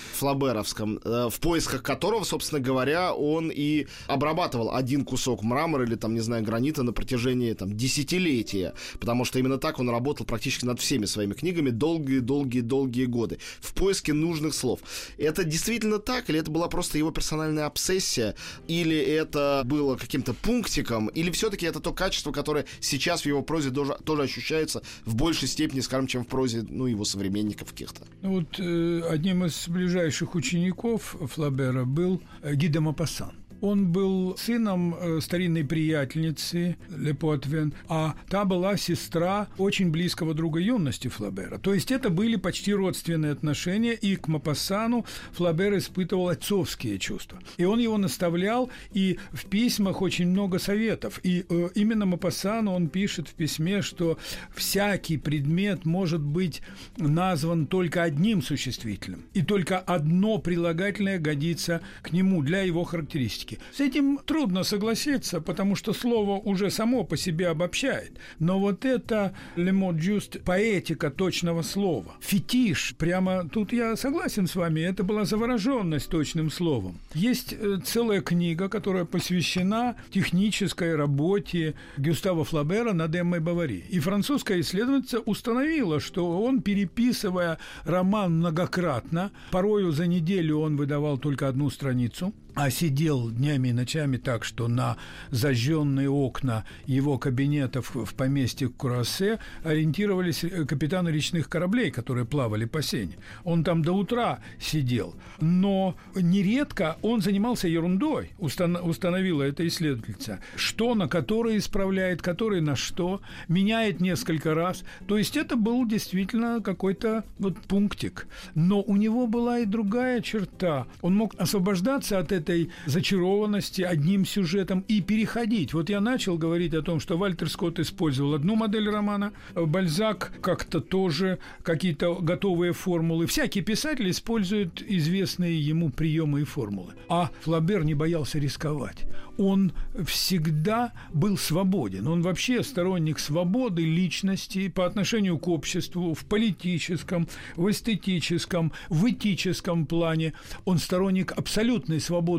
э, 1.04 1.28
в 1.30 1.40
поисках 1.40 1.82
которого, 1.82 2.24
собственно 2.24 2.60
говоря, 2.60 3.14
он 3.14 3.50
и 3.50 3.86
обрабатывал 4.06 4.74
один 4.74 5.04
кусок 5.04 5.42
мрамора 5.42 5.84
или, 5.84 5.94
там, 5.94 6.14
не 6.14 6.20
знаю, 6.20 6.44
гранита 6.44 6.82
на 6.82 6.92
протяжении 6.92 7.52
там, 7.52 7.76
десятилетия. 7.76 8.74
Потому 8.98 9.24
что 9.24 9.38
именно 9.38 9.58
так 9.58 9.78
он 9.78 9.88
работал 9.88 10.26
практически 10.26 10.64
над 10.64 10.80
всеми 10.80 11.06
своими 11.06 11.34
книгами 11.34 11.70
долгие-долгие-долгие 11.70 13.06
годы. 13.06 13.38
В 13.60 13.74
поиске 13.74 14.12
нужных 14.12 14.54
слов. 14.54 14.80
Это 15.18 15.44
действительно 15.44 15.98
так? 15.98 16.28
Или 16.30 16.40
это 16.40 16.50
была 16.50 16.68
просто 16.68 16.98
его 16.98 17.10
персональная 17.10 17.66
обсессия? 17.66 18.34
Или 18.68 18.96
это 18.96 19.62
было 19.64 19.96
каким-то 19.96 20.34
пунктиком? 20.34 21.08
Или 21.08 21.30
все-таки 21.30 21.66
это 21.66 21.80
то 21.80 21.92
качество, 21.92 22.32
которое 22.32 22.66
сейчас 22.80 23.22
в 23.22 23.26
его 23.26 23.42
прозе 23.42 23.70
тоже, 23.70 23.96
тоже 24.04 24.22
ощущается 24.22 24.82
в 25.04 25.14
большей 25.14 25.48
степени, 25.48 25.80
скажем, 25.80 26.06
чем 26.06 26.24
в 26.24 26.26
прозе 26.26 26.64
ну, 26.68 26.86
его 26.86 27.04
современников 27.04 27.70
каких-то? 27.70 28.02
Ну 28.22 28.34
Вот 28.34 28.58
э, 28.58 29.02
одним 29.08 29.44
из 29.44 29.68
ближайших 29.68 30.19
учеников 30.34 31.16
Флабера 31.20 31.84
был 31.84 32.20
э, 32.42 32.54
Ги 32.54 32.68
де 32.68 32.80
Мопассан. 32.80 33.32
Он 33.60 33.92
был 33.92 34.36
сыном 34.36 34.94
э, 34.94 35.20
старинной 35.20 35.64
приятельницы 35.64 36.76
Лепотвен, 36.88 37.74
а 37.88 38.14
та 38.28 38.44
была 38.44 38.76
сестра 38.76 39.48
очень 39.58 39.90
близкого 39.90 40.34
друга 40.34 40.60
юности 40.60 41.08
Флабера. 41.08 41.58
То 41.58 41.74
есть 41.74 41.90
это 41.90 42.10
были 42.10 42.36
почти 42.36 42.72
родственные 42.72 43.32
отношения, 43.32 43.92
и 43.92 44.16
к 44.16 44.28
Мопассану 44.28 45.04
Флабер 45.32 45.76
испытывал 45.76 46.28
отцовские 46.28 46.98
чувства. 46.98 47.38
И 47.56 47.64
он 47.64 47.78
его 47.80 47.98
наставлял, 47.98 48.70
и 48.92 49.18
в 49.32 49.46
письмах 49.46 50.02
очень 50.02 50.28
много 50.28 50.58
советов. 50.58 51.20
И 51.22 51.44
э, 51.48 51.68
именно 51.74 52.06
Мопассану 52.06 52.72
он 52.72 52.88
пишет 52.88 53.28
в 53.28 53.34
письме, 53.34 53.82
что 53.82 54.18
всякий 54.54 55.18
предмет 55.18 55.84
может 55.84 56.20
быть 56.20 56.62
назван 56.96 57.66
только 57.66 58.02
одним 58.02 58.42
существительным, 58.42 59.24
и 59.34 59.42
только 59.42 59.78
одно 59.78 60.38
прилагательное 60.38 61.18
годится 61.18 61.80
к 62.02 62.12
нему 62.12 62.42
для 62.42 62.62
его 62.62 62.84
характеристики. 62.84 63.49
С 63.72 63.80
этим 63.80 64.18
трудно 64.24 64.64
согласиться, 64.64 65.40
потому 65.40 65.76
что 65.76 65.92
слово 65.92 66.38
уже 66.38 66.70
само 66.70 67.04
по 67.04 67.16
себе 67.16 67.48
обобщает. 67.48 68.12
Но 68.38 68.58
вот 68.58 68.84
это 68.84 69.34
«le 69.56 69.72
just» 69.92 70.42
поэтика 70.44 71.10
точного 71.10 71.62
слова, 71.62 72.12
фетиш, 72.20 72.94
прямо 72.98 73.48
тут 73.48 73.72
я 73.72 73.96
согласен 73.96 74.46
с 74.46 74.56
вами, 74.56 74.80
это 74.80 75.02
была 75.02 75.24
завороженность 75.24 76.08
точным 76.08 76.50
словом. 76.50 76.98
Есть 77.14 77.52
э, 77.52 77.78
целая 77.84 78.20
книга, 78.20 78.68
которая 78.68 79.04
посвящена 79.04 79.96
технической 80.10 80.96
работе 80.96 81.74
Гюстава 81.96 82.44
Флабера 82.44 82.92
над 82.92 83.14
Эммой 83.14 83.40
Бавари. 83.40 83.84
И 83.90 83.98
французская 83.98 84.60
исследовательница 84.60 85.20
установила, 85.20 86.00
что 86.00 86.42
он, 86.42 86.62
переписывая 86.62 87.58
роман 87.84 88.38
многократно, 88.38 89.30
порою 89.50 89.92
за 89.92 90.06
неделю 90.06 90.58
он 90.58 90.76
выдавал 90.76 91.18
только 91.18 91.48
одну 91.48 91.70
страницу, 91.70 92.32
а 92.62 92.68
сидел 92.68 93.30
днями 93.30 93.68
и 93.68 93.72
ночами 93.72 94.18
так, 94.18 94.44
что 94.44 94.68
на 94.68 94.98
зажженные 95.30 96.10
окна 96.10 96.66
его 96.84 97.16
кабинетов 97.16 97.94
в 97.94 98.14
поместье 98.14 98.68
Курасе 98.68 99.38
ориентировались 99.64 100.44
э, 100.44 100.66
капитаны 100.66 101.08
речных 101.08 101.48
кораблей, 101.48 101.90
которые 101.90 102.26
плавали 102.26 102.66
по 102.66 102.82
сене. 102.82 103.16
Он 103.44 103.64
там 103.64 103.80
до 103.82 103.92
утра 103.92 104.40
сидел. 104.60 105.14
Но 105.40 105.96
нередко 106.14 106.98
он 107.00 107.22
занимался 107.22 107.66
ерундой, 107.66 108.32
устан- 108.38 108.82
установила 108.82 109.42
эта 109.42 109.66
исследовательница. 109.66 110.40
Что 110.54 110.94
на 110.94 111.08
которое 111.08 111.56
исправляет, 111.56 112.20
который 112.20 112.60
на 112.60 112.76
что, 112.76 113.22
меняет 113.48 114.00
несколько 114.00 114.54
раз. 114.54 114.84
То 115.08 115.16
есть 115.16 115.34
это 115.38 115.56
был 115.56 115.86
действительно 115.86 116.60
какой-то 116.60 117.24
вот 117.38 117.56
пунктик. 117.62 118.26
Но 118.54 118.82
у 118.82 118.96
него 118.96 119.26
была 119.26 119.60
и 119.60 119.64
другая 119.64 120.20
черта. 120.20 120.86
Он 121.00 121.16
мог 121.16 121.34
освобождаться 121.38 122.18
от 122.18 122.32
этой 122.32 122.49
зачарованности 122.86 123.82
одним 123.82 124.24
сюжетом 124.24 124.84
и 124.88 125.00
переходить. 125.00 125.74
Вот 125.74 125.90
я 125.90 126.00
начал 126.00 126.38
говорить 126.38 126.74
о 126.74 126.82
том, 126.82 127.00
что 127.00 127.16
Вальтер 127.16 127.48
Скотт 127.48 127.78
использовал 127.78 128.34
одну 128.34 128.56
модель 128.56 128.88
романа, 128.88 129.32
Бальзак 129.54 130.32
как-то 130.40 130.80
тоже 130.80 131.38
какие-то 131.62 132.16
готовые 132.16 132.72
формулы. 132.72 133.26
Всякий 133.26 133.60
писатель 133.60 134.10
использует 134.10 134.82
известные 134.82 135.60
ему 135.60 135.90
приемы 135.90 136.42
и 136.42 136.44
формулы. 136.44 136.94
А 137.08 137.30
Флабер 137.42 137.84
не 137.84 137.94
боялся 137.94 138.38
рисковать. 138.38 139.06
Он 139.38 139.72
всегда 140.06 140.92
был 141.12 141.38
свободен. 141.38 142.06
Он 142.06 142.22
вообще 142.22 142.62
сторонник 142.62 143.18
свободы 143.18 143.84
личности 143.84 144.68
по 144.68 144.84
отношению 144.84 145.38
к 145.38 145.48
обществу 145.48 146.14
в 146.14 146.24
политическом, 146.26 147.26
в 147.56 147.70
эстетическом, 147.70 148.72
в 148.88 149.08
этическом 149.08 149.86
плане. 149.86 150.34
Он 150.64 150.78
сторонник 150.78 151.32
абсолютной 151.32 152.00
свободы 152.00 152.29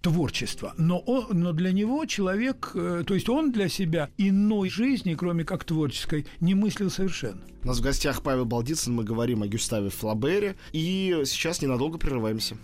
творчества. 0.00 0.72
Но, 0.78 0.98
он, 1.00 1.26
но 1.30 1.52
для 1.52 1.72
него 1.72 2.04
человек, 2.06 2.70
э, 2.74 3.02
то 3.04 3.14
есть 3.14 3.28
он 3.28 3.50
для 3.50 3.68
себя 3.68 4.10
иной 4.18 4.70
жизни, 4.70 5.14
кроме 5.14 5.44
как 5.44 5.64
творческой, 5.64 6.26
не 6.40 6.54
мыслил 6.54 6.90
совершенно. 6.90 7.40
У 7.64 7.66
нас 7.66 7.78
в 7.78 7.82
гостях 7.82 8.22
Павел 8.22 8.44
Балдицын, 8.44 8.94
мы 8.94 9.02
говорим 9.02 9.42
о 9.42 9.48
Гюставе 9.48 9.90
Флабере, 9.90 10.54
и 10.72 11.22
сейчас 11.24 11.60
ненадолго 11.60 11.98
прерываемся. 11.98 12.56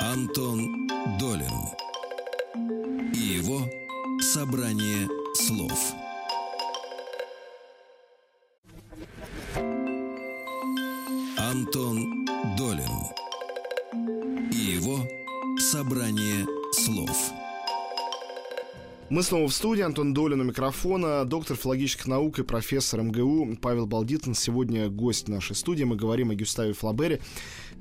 Антон 0.00 0.88
Долин 1.20 1.52
и 3.14 3.38
его 3.38 3.60
собрание 4.20 5.08
слов. 5.34 5.94
Мы 19.14 19.22
снова 19.22 19.46
в 19.46 19.54
студии, 19.54 19.82
Антон 19.82 20.12
Долин 20.12 20.40
у 20.40 20.42
микрофона, 20.42 21.24
доктор 21.24 21.56
филологических 21.56 22.08
наук 22.08 22.40
и 22.40 22.42
профессор 22.42 23.00
МГУ 23.00 23.56
Павел 23.62 23.86
Балдитин. 23.86 24.34
Сегодня 24.34 24.88
гость 24.88 25.28
нашей 25.28 25.54
студии, 25.54 25.84
мы 25.84 25.94
говорим 25.94 26.30
о 26.30 26.34
Гюставе 26.34 26.72
Флабере. 26.72 27.20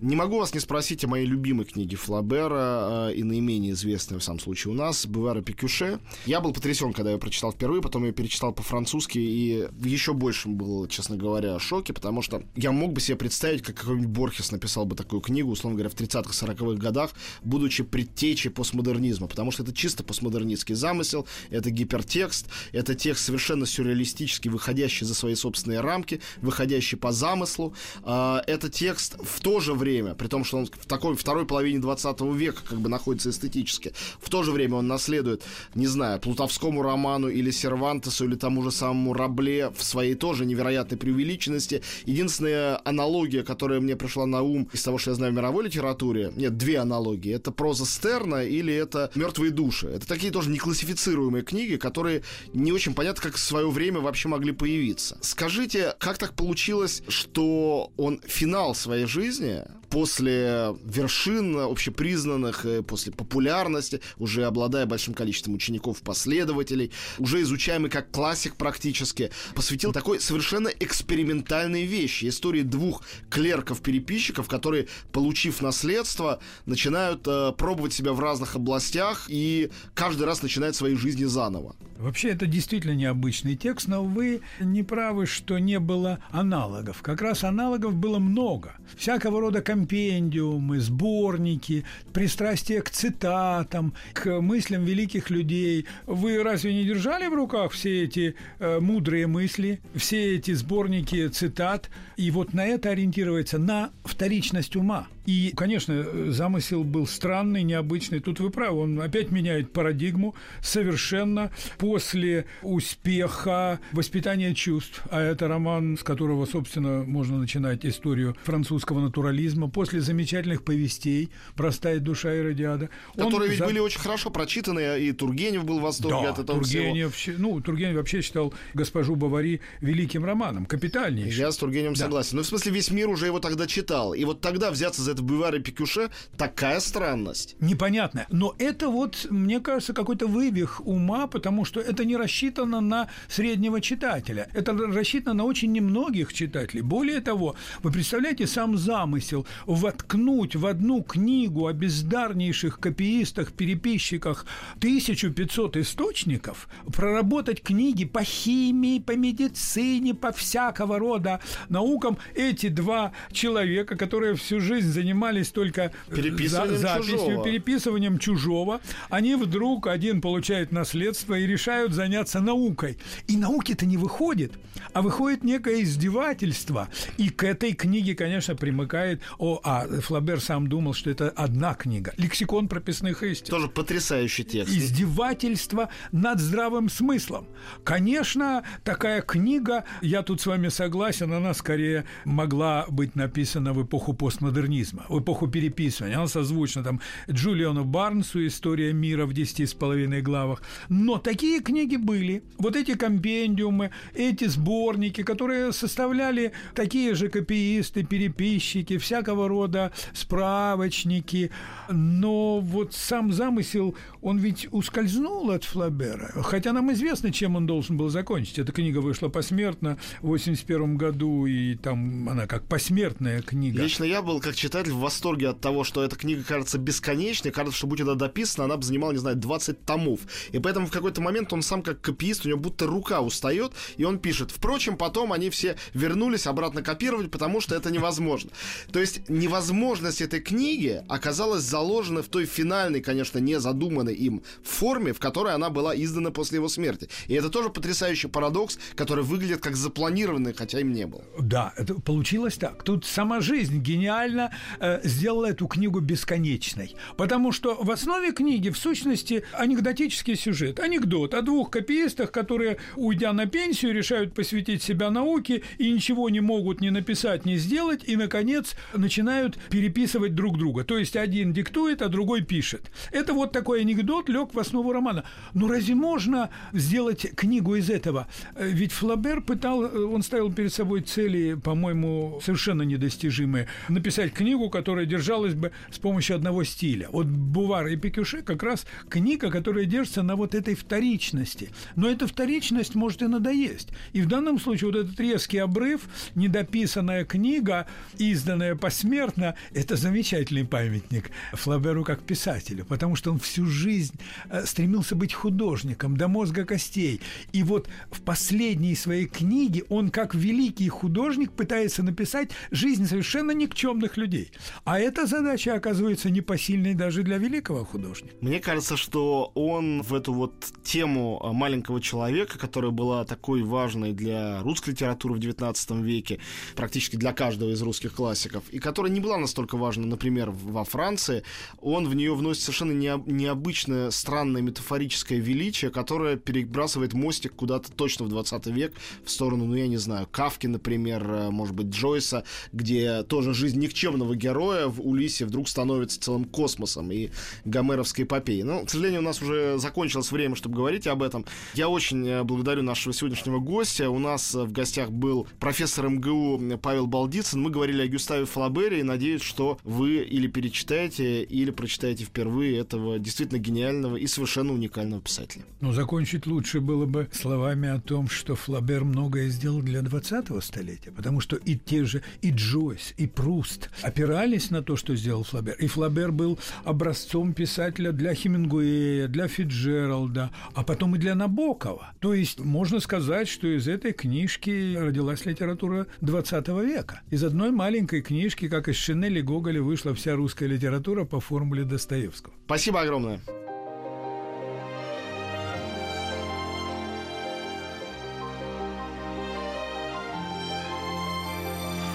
Не 0.01 0.15
могу 0.15 0.39
вас 0.39 0.53
не 0.53 0.59
спросить 0.59 1.03
о 1.05 1.07
моей 1.07 1.25
любимой 1.25 1.65
книге 1.65 1.95
Флабера 1.95 3.09
э, 3.09 3.15
и 3.15 3.23
наименее 3.23 3.71
известной, 3.73 4.19
в 4.19 4.23
самом 4.23 4.39
случае, 4.39 4.73
у 4.73 4.75
нас, 4.75 5.05
Бувара 5.05 5.41
Пикюше. 5.41 5.99
Я 6.25 6.41
был 6.41 6.51
потрясен, 6.51 6.93
когда 6.93 7.11
я 7.11 7.17
прочитал 7.17 7.51
впервые, 7.51 7.81
потом 7.81 8.05
я 8.05 8.11
перечитал 8.11 8.53
по-французски 8.53 9.17
и 9.17 9.67
еще 9.83 10.13
большем 10.13 10.55
был, 10.55 10.87
честно 10.87 11.15
говоря, 11.17 11.57
шоке, 11.59 11.93
потому 11.93 12.21
что 12.21 12.43
я 12.55 12.71
мог 12.71 12.93
бы 12.93 13.01
себе 13.01 13.17
представить, 13.17 13.61
как 13.61 13.75
какой-нибудь 13.75 14.09
Борхес 14.09 14.51
написал 14.51 14.85
бы 14.85 14.95
такую 14.95 15.21
книгу, 15.21 15.51
условно 15.51 15.77
говоря, 15.77 15.89
в 15.89 15.99
30-х, 15.99 16.31
40-х 16.31 16.79
годах, 16.79 17.11
будучи 17.43 17.83
предтечей 17.83 18.51
постмодернизма, 18.51 19.27
потому 19.27 19.51
что 19.51 19.63
это 19.63 19.73
чисто 19.73 20.03
постмодернистский 20.03 20.75
замысел, 20.75 21.27
это 21.49 21.69
гипертекст, 21.69 22.47
это 22.71 22.95
текст 22.95 23.25
совершенно 23.25 23.65
сюрреалистический, 23.65 24.49
выходящий 24.49 25.05
за 25.05 25.13
свои 25.13 25.35
собственные 25.35 25.81
рамки, 25.81 26.21
выходящий 26.41 26.97
по 26.97 27.11
замыслу. 27.11 27.73
А, 28.03 28.41
Это 28.47 28.69
текст 28.69 29.17
в 29.21 29.41
то 29.41 29.59
же 29.59 29.73
время, 29.73 29.82
при 29.83 30.27
том, 30.27 30.43
что 30.43 30.57
он 30.57 30.65
в 30.65 30.85
такой 30.85 31.15
второй 31.15 31.45
половине 31.45 31.79
20 31.79 32.21
века 32.21 32.61
как 32.67 32.79
бы 32.79 32.89
находится 32.89 33.29
эстетически, 33.29 33.93
в 34.19 34.29
то 34.29 34.43
же 34.43 34.51
время 34.51 34.75
он 34.75 34.87
наследует, 34.87 35.43
не 35.75 35.87
знаю, 35.87 36.19
Плутовскому 36.19 36.81
роману 36.81 37.27
или 37.27 37.51
Сервантесу, 37.51 38.25
или 38.25 38.35
тому 38.35 38.63
же 38.63 38.71
самому 38.71 39.13
Рабле 39.13 39.69
в 39.69 39.83
своей 39.83 40.15
тоже 40.15 40.45
невероятной 40.45 40.97
преувеличенности. 40.97 41.81
Единственная 42.05 42.79
аналогия, 42.85 43.43
которая 43.43 43.79
мне 43.79 43.95
пришла 43.95 44.25
на 44.25 44.41
ум 44.41 44.69
из 44.73 44.83
того, 44.83 44.97
что 44.97 45.11
я 45.11 45.15
знаю 45.15 45.33
в 45.33 45.35
мировой 45.35 45.65
литературе, 45.65 46.31
нет, 46.35 46.57
две 46.57 46.79
аналогии. 46.79 47.33
Это 47.33 47.51
проза 47.51 47.85
Стерна 47.85 48.43
или 48.43 48.73
это 48.73 49.11
«Мертвые 49.15 49.51
души». 49.51 49.87
Это 49.87 50.07
такие 50.07 50.31
тоже 50.31 50.49
неклассифицируемые 50.49 51.43
книги, 51.43 51.75
которые 51.75 52.23
не 52.53 52.71
очень 52.71 52.93
понятно, 52.93 53.21
как 53.23 53.35
в 53.35 53.39
свое 53.39 53.69
время 53.69 53.99
вообще 53.99 54.27
могли 54.27 54.51
появиться. 54.51 55.17
Скажите, 55.21 55.95
как 55.99 56.17
так 56.17 56.33
получилось, 56.33 57.03
что 57.07 57.91
он 57.97 58.19
финал 58.25 58.75
своей 58.75 59.05
жизни 59.05 59.63
после 59.93 60.75
вершин 60.85 61.55
общепризнанных, 61.55 62.65
э, 62.65 62.81
после 62.81 63.11
популярности, 63.11 64.01
уже 64.17 64.45
обладая 64.45 64.87
большим 64.87 65.13
количеством 65.13 65.53
учеников, 65.53 66.01
последователей, 66.01 66.91
уже 67.19 67.43
изучаемый 67.43 67.91
как 67.91 68.09
классик 68.09 68.55
практически, 68.55 69.29
посвятил 69.53 69.93
такой 69.93 70.19
совершенно 70.19 70.69
экспериментальной 70.79 71.83
вещи. 71.85 72.27
Истории 72.27 72.63
двух 72.63 73.03
клерков-переписчиков, 73.29 74.47
которые, 74.47 74.87
получив 75.11 75.61
наследство, 75.61 76.39
начинают 76.65 77.27
э, 77.27 77.51
пробовать 77.55 77.93
себя 77.93 78.13
в 78.13 78.19
разных 78.19 78.55
областях 78.55 79.27
и 79.29 79.69
каждый 79.93 80.23
раз 80.23 80.41
начинают 80.41 80.75
свои 80.75 80.95
жизни 80.95 81.25
заново. 81.25 81.75
Вообще 82.03 82.31
это 82.31 82.47
действительно 82.47 82.95
необычный 82.95 83.55
текст, 83.55 83.87
но 83.87 84.03
вы 84.03 84.41
не 84.59 84.83
правы, 84.83 85.25
что 85.25 85.59
не 85.59 85.79
было 85.79 86.19
аналогов. 86.31 87.01
Как 87.01 87.21
раз 87.21 87.43
аналогов 87.43 87.93
было 87.93 88.19
много. 88.19 88.73
Всякого 88.97 89.39
рода 89.39 89.61
компендиумы, 89.83 90.79
сборники, 90.79 91.83
пристрастие 92.13 92.81
к 92.81 92.89
цитатам, 92.89 93.93
к 94.13 94.39
мыслям 94.39 94.85
великих 94.85 95.29
людей. 95.29 95.85
Вы 96.05 96.41
разве 96.41 96.73
не 96.73 96.85
держали 96.85 97.27
в 97.27 97.33
руках 97.33 97.71
все 97.71 98.03
эти 98.03 98.35
э, 98.59 98.79
мудрые 98.79 99.27
мысли, 99.27 99.81
все 99.95 100.35
эти 100.35 100.53
сборники 100.53 101.27
цитат? 101.27 101.89
И 102.15 102.31
вот 102.31 102.53
на 102.53 102.65
это 102.65 102.91
ориентируется, 102.91 103.57
на 103.57 103.91
вторичность 104.05 104.75
ума. 104.75 105.07
И, 105.25 105.53
конечно, 105.55 106.31
замысел 106.31 106.83
был 106.83 107.07
странный, 107.07 107.63
необычный. 107.63 108.19
Тут 108.19 108.39
вы 108.39 108.49
правы, 108.49 108.81
он 108.81 109.01
опять 109.01 109.31
меняет 109.31 109.71
парадигму 109.71 110.35
совершенно 110.61 111.51
после 111.77 112.45
успеха 112.61 113.79
воспитания 113.93 114.53
чувств. 114.53 115.01
А 115.09 115.21
это 115.21 115.47
роман, 115.47 115.97
с 115.97 116.03
которого, 116.03 116.45
собственно, 116.45 117.03
можно 117.03 117.37
начинать 117.37 117.85
историю 117.85 118.35
французского 118.43 118.99
натурализма. 118.99 119.69
После 119.69 120.01
замечательных 120.01 120.63
повестей 120.63 121.31
«Простая 121.55 121.99
душа» 121.99 122.33
и 122.35 122.41
«Радиада». 122.41 122.89
Которые 123.15 123.51
ведь 123.51 123.59
за... 123.59 123.65
были 123.65 123.79
очень 123.79 123.99
хорошо 123.99 124.29
прочитаны, 124.29 124.99
и 124.99 125.11
Тургенев 125.13 125.63
был 125.63 125.79
в 125.79 125.83
восторге 125.83 126.23
да, 126.23 126.29
от 126.31 126.39
этого 126.39 126.59
Тургенев, 126.59 127.15
всего. 127.15 127.35
Ну, 127.39 127.61
Тургенев 127.61 127.95
вообще 127.95 128.21
считал 128.21 128.53
«Госпожу 128.73 129.15
Бавари» 129.15 129.61
великим 129.79 130.25
романом, 130.25 130.65
капитальнейшим. 130.65 131.39
Я 131.39 131.51
с 131.51 131.57
Тургеневым 131.57 131.93
да. 131.93 132.01
согласен. 132.01 132.37
Ну, 132.37 132.43
в 132.43 132.45
смысле, 132.45 132.71
весь 132.73 132.91
мир 132.91 133.07
уже 133.07 133.27
его 133.27 133.39
тогда 133.39 133.67
читал. 133.67 134.13
И 134.13 134.25
вот 134.25 134.41
тогда 134.41 134.69
взяться 134.69 135.01
за 135.01 135.12
это 135.13 135.23
Бувар 135.23 135.55
и 135.55 135.59
Пикюше 135.59 136.09
такая 136.37 136.79
странность. 136.79 137.55
Непонятно. 137.59 138.25
Но 138.29 138.55
это 138.57 138.89
вот, 138.89 139.27
мне 139.29 139.59
кажется, 139.59 139.93
какой-то 139.93 140.27
вывих 140.27 140.85
ума, 140.85 141.27
потому 141.27 141.65
что 141.65 141.79
это 141.79 142.05
не 142.05 142.17
рассчитано 142.17 142.81
на 142.81 143.07
среднего 143.27 143.79
читателя. 143.79 144.49
Это 144.53 144.73
рассчитано 144.73 145.35
на 145.35 145.43
очень 145.45 145.71
немногих 145.71 146.33
читателей. 146.33 146.81
Более 146.81 147.21
того, 147.21 147.55
вы 147.81 147.91
представляете 147.91 148.47
сам 148.47 148.77
замысел 148.77 149.45
воткнуть 149.65 150.55
в 150.55 150.65
одну 150.65 151.03
книгу 151.03 151.67
о 151.67 151.73
бездарнейших 151.73 152.79
копиистах, 152.79 153.53
переписчиках 153.53 154.45
1500 154.77 155.77
источников, 155.77 156.67
проработать 156.91 157.61
книги 157.61 158.05
по 158.05 158.23
химии, 158.23 158.99
по 158.99 159.15
медицине, 159.15 160.13
по 160.13 160.31
всякого 160.31 160.97
рода 160.99 161.39
наукам. 161.69 162.17
Эти 162.35 162.69
два 162.69 163.13
человека, 163.31 163.95
которые 163.95 164.35
всю 164.35 164.59
жизнь 164.59 164.87
занимались 164.87 165.02
только 165.51 165.91
переписыванием 166.09 166.77
за, 166.77 166.81
записью, 166.81 167.17
чужого. 167.17 167.43
переписыванием 167.43 168.19
чужого, 168.19 168.81
они 169.09 169.35
вдруг 169.35 169.87
один 169.87 170.21
получает 170.21 170.71
наследство 170.71 171.37
и 171.37 171.45
решают 171.45 171.93
заняться 171.93 172.39
наукой. 172.39 172.97
И 173.27 173.37
науки-то 173.37 173.85
не 173.85 173.97
выходит, 173.97 174.53
а 174.93 175.01
выходит 175.01 175.43
некое 175.43 175.83
издевательство. 175.83 176.89
И 177.17 177.29
к 177.29 177.43
этой 177.43 177.73
книге, 177.73 178.15
конечно, 178.15 178.55
примыкает... 178.55 179.21
О, 179.39 179.59
а 179.63 179.87
Флабер 180.01 180.39
сам 180.39 180.67
думал, 180.67 180.93
что 180.93 181.09
это 181.09 181.29
одна 181.29 181.73
книга. 181.73 182.13
Лексикон 182.17 182.67
прописных 182.67 183.23
истин. 183.23 183.49
Тоже 183.49 183.67
потрясающий 183.67 184.43
текст. 184.43 184.73
Издевательство 184.73 185.89
над 186.11 186.39
здравым 186.39 186.89
смыслом. 186.89 187.47
Конечно, 187.83 188.63
такая 188.83 189.21
книга, 189.21 189.83
я 190.01 190.21
тут 190.21 190.41
с 190.41 190.45
вами 190.45 190.69
согласен, 190.69 191.31
она 191.33 191.53
скорее 191.53 192.05
могла 192.25 192.85
быть 192.89 193.15
написана 193.15 193.73
в 193.73 193.83
эпоху 193.83 194.13
постмодернизма, 194.13 194.92
в 195.09 195.19
эпоху 195.19 195.47
переписывания. 195.47 196.17
Она 196.17 196.27
созвучна 196.27 196.83
там 196.83 197.01
Джулиану 197.29 197.83
Барнсу 197.83 198.45
«История 198.45 198.93
мира» 198.93 199.25
в 199.25 199.33
десяти 199.33 199.65
с 199.65 199.73
половиной 199.73 200.21
главах. 200.21 200.61
Но 200.89 201.17
такие 201.17 201.61
книги 201.61 201.95
были. 201.95 202.43
Вот 202.57 202.75
эти 202.75 202.95
компендиумы, 202.95 203.91
эти 204.13 204.45
сборники, 204.45 205.23
которые 205.23 205.73
составляли 205.73 206.51
такие 206.75 207.15
же 207.15 207.29
копиисты, 207.29 208.03
переписчики, 208.03 208.97
всякого 208.97 209.47
рода 209.47 209.91
справочники. 210.13 211.51
Но 211.89 212.59
вот 212.59 212.93
сам 212.93 213.31
замысел, 213.33 213.95
он 214.21 214.37
ведь 214.37 214.67
ускользнул 214.71 215.51
от 215.51 215.63
Флабера. 215.63 216.31
Хотя 216.43 216.73
нам 216.73 216.91
известно, 216.93 217.31
чем 217.31 217.55
он 217.55 217.65
должен 217.65 217.97
был 217.97 218.09
закончить. 218.09 218.59
Эта 218.59 218.71
книга 218.71 218.99
вышла 218.99 219.29
посмертно 219.29 219.97
в 220.21 220.27
81 220.27 220.97
году, 220.97 221.45
и 221.45 221.75
там 221.75 222.29
она 222.29 222.47
как 222.47 222.63
посмертная 222.63 223.41
книга. 223.41 223.81
Лично 223.81 224.03
я 224.03 224.21
был, 224.21 224.39
как 224.39 224.55
читатель, 224.55 224.82
в 224.91 224.99
восторге 224.99 225.49
от 225.49 225.61
того, 225.61 225.83
что 225.83 226.03
эта 226.03 226.15
книга 226.15 226.43
кажется 226.43 226.77
бесконечной, 226.77 227.51
кажется, 227.51 227.77
что 227.77 227.87
будь 227.87 228.01
она 228.01 228.15
дописана, 228.15 228.65
она 228.65 228.77
бы 228.77 228.83
занимала, 228.83 229.11
не 229.11 229.17
знаю, 229.17 229.35
20 229.35 229.85
томов. 229.85 230.21
И 230.51 230.59
поэтому 230.59 230.87
в 230.87 230.91
какой-то 230.91 231.21
момент 231.21 231.53
он 231.53 231.61
сам 231.61 231.81
как 231.81 232.01
копиист, 232.01 232.45
у 232.45 232.49
него 232.49 232.59
будто 232.59 232.85
рука 232.85 233.21
устает, 233.21 233.73
и 233.97 234.03
он 234.03 234.19
пишет. 234.19 234.51
Впрочем, 234.51 234.97
потом 234.97 235.33
они 235.33 235.49
все 235.49 235.77
вернулись 235.93 236.47
обратно 236.47 236.81
копировать, 236.81 237.31
потому 237.31 237.61
что 237.61 237.75
это 237.75 237.91
невозможно. 237.91 238.51
То 238.91 238.99
есть 238.99 239.29
невозможность 239.29 240.21
этой 240.21 240.39
книги 240.39 241.03
оказалась 241.07 241.63
заложена 241.63 242.23
в 242.23 242.27
той 242.27 242.45
финальной, 242.45 243.01
конечно, 243.01 243.39
не 243.39 243.59
задуманной 243.59 244.13
им 244.13 244.43
форме, 244.63 245.13
в 245.13 245.19
которой 245.19 245.53
она 245.53 245.69
была 245.69 245.95
издана 245.95 246.31
после 246.31 246.57
его 246.57 246.69
смерти. 246.69 247.09
И 247.27 247.33
это 247.33 247.49
тоже 247.49 247.69
потрясающий 247.69 248.27
парадокс, 248.27 248.77
который 248.95 249.23
выглядит 249.23 249.61
как 249.61 249.75
запланированный, 249.75 250.53
хотя 250.53 250.79
им 250.79 250.93
не 250.93 251.05
был. 251.05 251.23
Да, 251.39 251.73
это 251.77 251.95
получилось 251.95 252.57
так. 252.57 252.83
Тут 252.83 253.05
сама 253.05 253.41
жизнь 253.41 253.79
гениально 253.79 254.53
э, 254.79 254.99
сделала 255.03 255.47
эту 255.47 255.67
книгу 255.67 255.99
бесконечной. 255.99 256.95
Потому 257.17 257.51
что 257.51 257.75
в 257.75 257.91
основе 257.91 258.31
книги, 258.31 258.69
в 258.69 258.77
сущности, 258.77 259.43
анекдотический 259.53 260.35
сюжет. 260.35 260.79
Анекдот 260.79 261.33
о 261.33 261.41
двух 261.41 261.69
копиистах, 261.69 262.31
которые, 262.31 262.77
уйдя 262.95 263.33
на 263.33 263.45
пенсию, 263.45 263.93
решают 263.93 264.33
посвятить 264.33 264.83
себя 264.83 265.09
науке 265.09 265.63
и 265.77 265.91
ничего 265.91 266.29
не 266.29 266.41
могут 266.41 266.81
ни 266.81 266.89
написать, 266.89 267.45
ни 267.45 267.55
сделать, 267.55 268.03
и, 268.05 268.15
наконец, 268.15 268.75
начинают 268.93 269.57
переписывать 269.69 270.35
друг 270.35 270.57
друга. 270.57 270.83
То 270.83 270.97
есть 270.97 271.15
один 271.15 271.53
диктует, 271.53 272.01
а 272.01 272.09
другой 272.09 272.41
пишет. 272.41 272.91
Это 273.11 273.33
вот 273.33 273.51
такой 273.51 273.81
анекдот 273.81 274.29
лег 274.29 274.53
в 274.53 274.59
основу 274.59 274.91
романа. 274.91 275.23
Но 275.53 275.67
разве 275.67 275.95
можно 275.95 276.49
сделать 276.73 277.25
книгу 277.35 277.75
из 277.75 277.89
этого? 277.89 278.27
Ведь 278.59 278.91
Флабер 278.91 279.41
пытал, 279.41 279.79
он 280.13 280.23
ставил 280.23 280.51
перед 280.51 280.73
собой 280.73 281.01
цели, 281.01 281.53
по-моему, 281.53 282.39
совершенно 282.43 282.83
недостижимые. 282.83 283.67
Написать 283.89 284.33
книгу, 284.33 284.62
которая 284.69 285.05
держалась 285.05 285.53
бы 285.53 285.71
с 285.91 285.99
помощью 285.99 286.35
одного 286.35 286.63
стиля. 286.63 287.07
Вот 287.11 287.27
Бувар 287.27 287.87
и 287.87 287.95
Пикюше 287.95 288.41
как 288.41 288.63
раз 288.63 288.85
книга, 289.09 289.49
которая 289.51 289.85
держится 289.85 290.23
на 290.23 290.35
вот 290.35 290.55
этой 290.55 290.75
вторичности. 290.75 291.69
Но 291.95 292.09
эта 292.09 292.27
вторичность 292.27 292.95
может 292.95 293.21
и 293.21 293.27
надоесть. 293.27 293.89
И 294.13 294.21
в 294.21 294.27
данном 294.27 294.59
случае 294.59 294.91
вот 294.91 294.99
этот 294.99 295.19
резкий 295.19 295.57
обрыв, 295.57 296.01
недописанная 296.35 297.25
книга, 297.25 297.87
изданная 298.17 298.75
посмертно, 298.75 299.55
это 299.73 299.95
замечательный 299.95 300.65
памятник 300.65 301.31
Флаберу 301.53 302.03
как 302.03 302.21
писателю, 302.21 302.85
потому 302.85 303.15
что 303.15 303.31
он 303.31 303.39
всю 303.39 303.65
жизнь 303.65 304.15
э, 304.49 304.65
стремился 304.65 305.15
быть 305.15 305.33
художником 305.33 306.17
до 306.17 306.27
мозга 306.27 306.65
костей. 306.65 307.21
И 307.51 307.63
вот 307.63 307.89
в 308.11 308.21
последней 308.21 308.95
своей 308.95 309.25
книге 309.25 309.83
он 309.89 310.09
как 310.09 310.35
великий 310.35 310.89
художник 310.89 311.51
пытается 311.51 312.03
написать 312.03 312.51
жизнь 312.71 313.05
совершенно 313.05 313.51
никчемных 313.51 314.17
людей. 314.17 314.51
А 314.83 314.99
эта 314.99 315.25
задача 315.25 315.75
оказывается 315.75 316.29
непосильной 316.29 316.93
даже 316.93 317.23
для 317.23 317.37
великого 317.37 317.85
художника. 317.85 318.35
Мне 318.41 318.59
кажется, 318.59 318.97
что 318.97 319.51
он 319.55 320.01
в 320.01 320.13
эту 320.13 320.33
вот 320.33 320.53
тему 320.83 321.41
э, 321.43 321.51
маленького 321.51 322.01
человека, 322.01 322.57
которая 322.57 322.91
была 322.91 323.25
такой 323.25 323.63
важной 323.63 324.13
для 324.13 324.61
русской 324.61 324.91
литературы 324.91 325.35
в 325.35 325.39
XIX 325.39 326.01
веке, 326.01 326.39
практически 326.75 327.15
для 327.15 327.33
каждого 327.33 327.71
из 327.71 327.81
русских 327.81 328.13
классиков, 328.13 328.63
и 328.69 328.79
которая 328.79 329.11
не 329.11 329.19
была 329.19 329.37
настолько 329.37 329.77
важна, 329.77 330.05
например, 330.05 330.51
во 330.51 330.83
Франции, 330.83 331.43
он 331.81 332.07
в 332.07 332.15
нее 332.15 332.33
вносит 332.35 332.63
совершенно 332.63 332.91
необычное, 332.91 334.11
странное 334.11 334.61
метафорическое 334.61 335.39
величие, 335.39 335.91
которое 335.91 336.37
перебрасывает 336.37 337.13
мостик 337.13 337.53
куда-то 337.55 337.91
точно 337.91 338.25
в 338.25 338.29
20 338.29 338.67
век 338.67 338.93
в 339.23 339.29
сторону, 339.29 339.65
ну 339.65 339.75
я 339.75 339.87
не 339.87 339.97
знаю, 339.97 340.27
Кавки, 340.31 340.67
например, 340.67 341.29
э, 341.29 341.49
может 341.49 341.75
быть, 341.75 341.87
Джойса, 341.87 342.43
где 342.71 343.23
тоже 343.23 343.53
жизнь 343.53 343.79
никчемного 343.79 344.32
главного 344.33 344.35
героя 344.35 344.87
в 344.87 345.01
Улисе 345.01 345.45
вдруг 345.45 345.67
становится 345.67 346.19
целым 346.19 346.45
космосом 346.45 347.11
и 347.11 347.29
гомеровской 347.65 348.25
эпопеей. 348.25 348.63
Но, 348.63 348.85
к 348.85 348.89
сожалению, 348.89 349.21
у 349.21 349.23
нас 349.23 349.41
уже 349.41 349.77
закончилось 349.77 350.31
время, 350.31 350.55
чтобы 350.55 350.75
говорить 350.75 351.07
об 351.07 351.23
этом. 351.23 351.45
Я 351.73 351.89
очень 351.89 352.27
э, 352.27 352.43
благодарю 352.43 352.83
нашего 352.83 353.13
сегодняшнего 353.13 353.59
гостя. 353.59 354.09
У 354.09 354.19
нас 354.19 354.53
в 354.53 354.71
гостях 354.71 355.11
был 355.11 355.47
профессор 355.59 356.09
МГУ 356.09 356.77
Павел 356.81 357.07
Балдицын. 357.07 357.61
Мы 357.61 357.69
говорили 357.69 358.01
о 358.01 358.07
Гюставе 358.07 358.45
Флабере 358.45 358.99
и 358.99 359.03
надеюсь, 359.03 359.41
что 359.41 359.77
вы 359.83 360.17
или 360.17 360.47
перечитаете, 360.47 361.43
или 361.43 361.71
прочитаете 361.71 362.25
впервые 362.25 362.77
этого 362.77 363.19
действительно 363.19 363.59
гениального 363.59 364.17
и 364.17 364.27
совершенно 364.27 364.73
уникального 364.73 365.21
писателя. 365.21 365.63
Но 365.79 365.93
закончить 365.93 366.45
лучше 366.45 366.79
было 366.79 367.05
бы 367.05 367.29
словами 367.31 367.89
о 367.89 367.99
том, 367.99 368.29
что 368.29 368.55
Флабер 368.55 369.03
многое 369.03 369.49
сделал 369.49 369.81
для 369.81 370.01
20-го 370.01 370.61
столетия, 370.61 371.11
потому 371.11 371.39
что 371.39 371.55
и 371.55 371.75
те 371.75 372.05
же, 372.05 372.21
и 372.41 372.51
Джойс, 372.51 373.13
и 373.17 373.27
Пруст 373.27 373.89
опирались 374.01 374.22
на 374.71 374.81
то, 374.81 374.95
что 374.95 375.15
сделал 375.15 375.43
Флабер. 375.43 375.75
И 375.79 375.87
Флабер 375.87 376.31
был 376.31 376.59
образцом 376.83 377.53
писателя 377.53 378.11
для 378.11 378.33
Хемингуэя, 378.33 379.27
для 379.27 379.47
Фиджералда, 379.47 380.51
а 380.73 380.83
потом 380.83 381.15
и 381.15 381.19
для 381.19 381.35
Набокова. 381.35 382.13
То 382.19 382.33
есть 382.33 382.59
можно 382.59 382.99
сказать, 382.99 383.47
что 383.47 383.67
из 383.67 383.87
этой 383.87 384.13
книжки 384.13 384.95
родилась 384.95 385.45
литература 385.45 386.07
20 386.21 386.67
века. 386.69 387.21
Из 387.29 387.43
одной 387.43 387.71
маленькой 387.71 388.21
книжки, 388.21 388.67
как 388.67 388.87
из 388.87 388.95
Шинели 388.95 389.41
Гоголя, 389.41 389.81
вышла 389.81 390.13
вся 390.13 390.35
русская 390.35 390.67
литература 390.67 391.25
по 391.25 391.39
формуле 391.39 391.83
Достоевского. 391.83 392.53
Спасибо 392.65 393.01
огромное. 393.01 393.39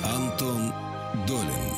Антон 0.04 0.72
Долин 1.26 1.78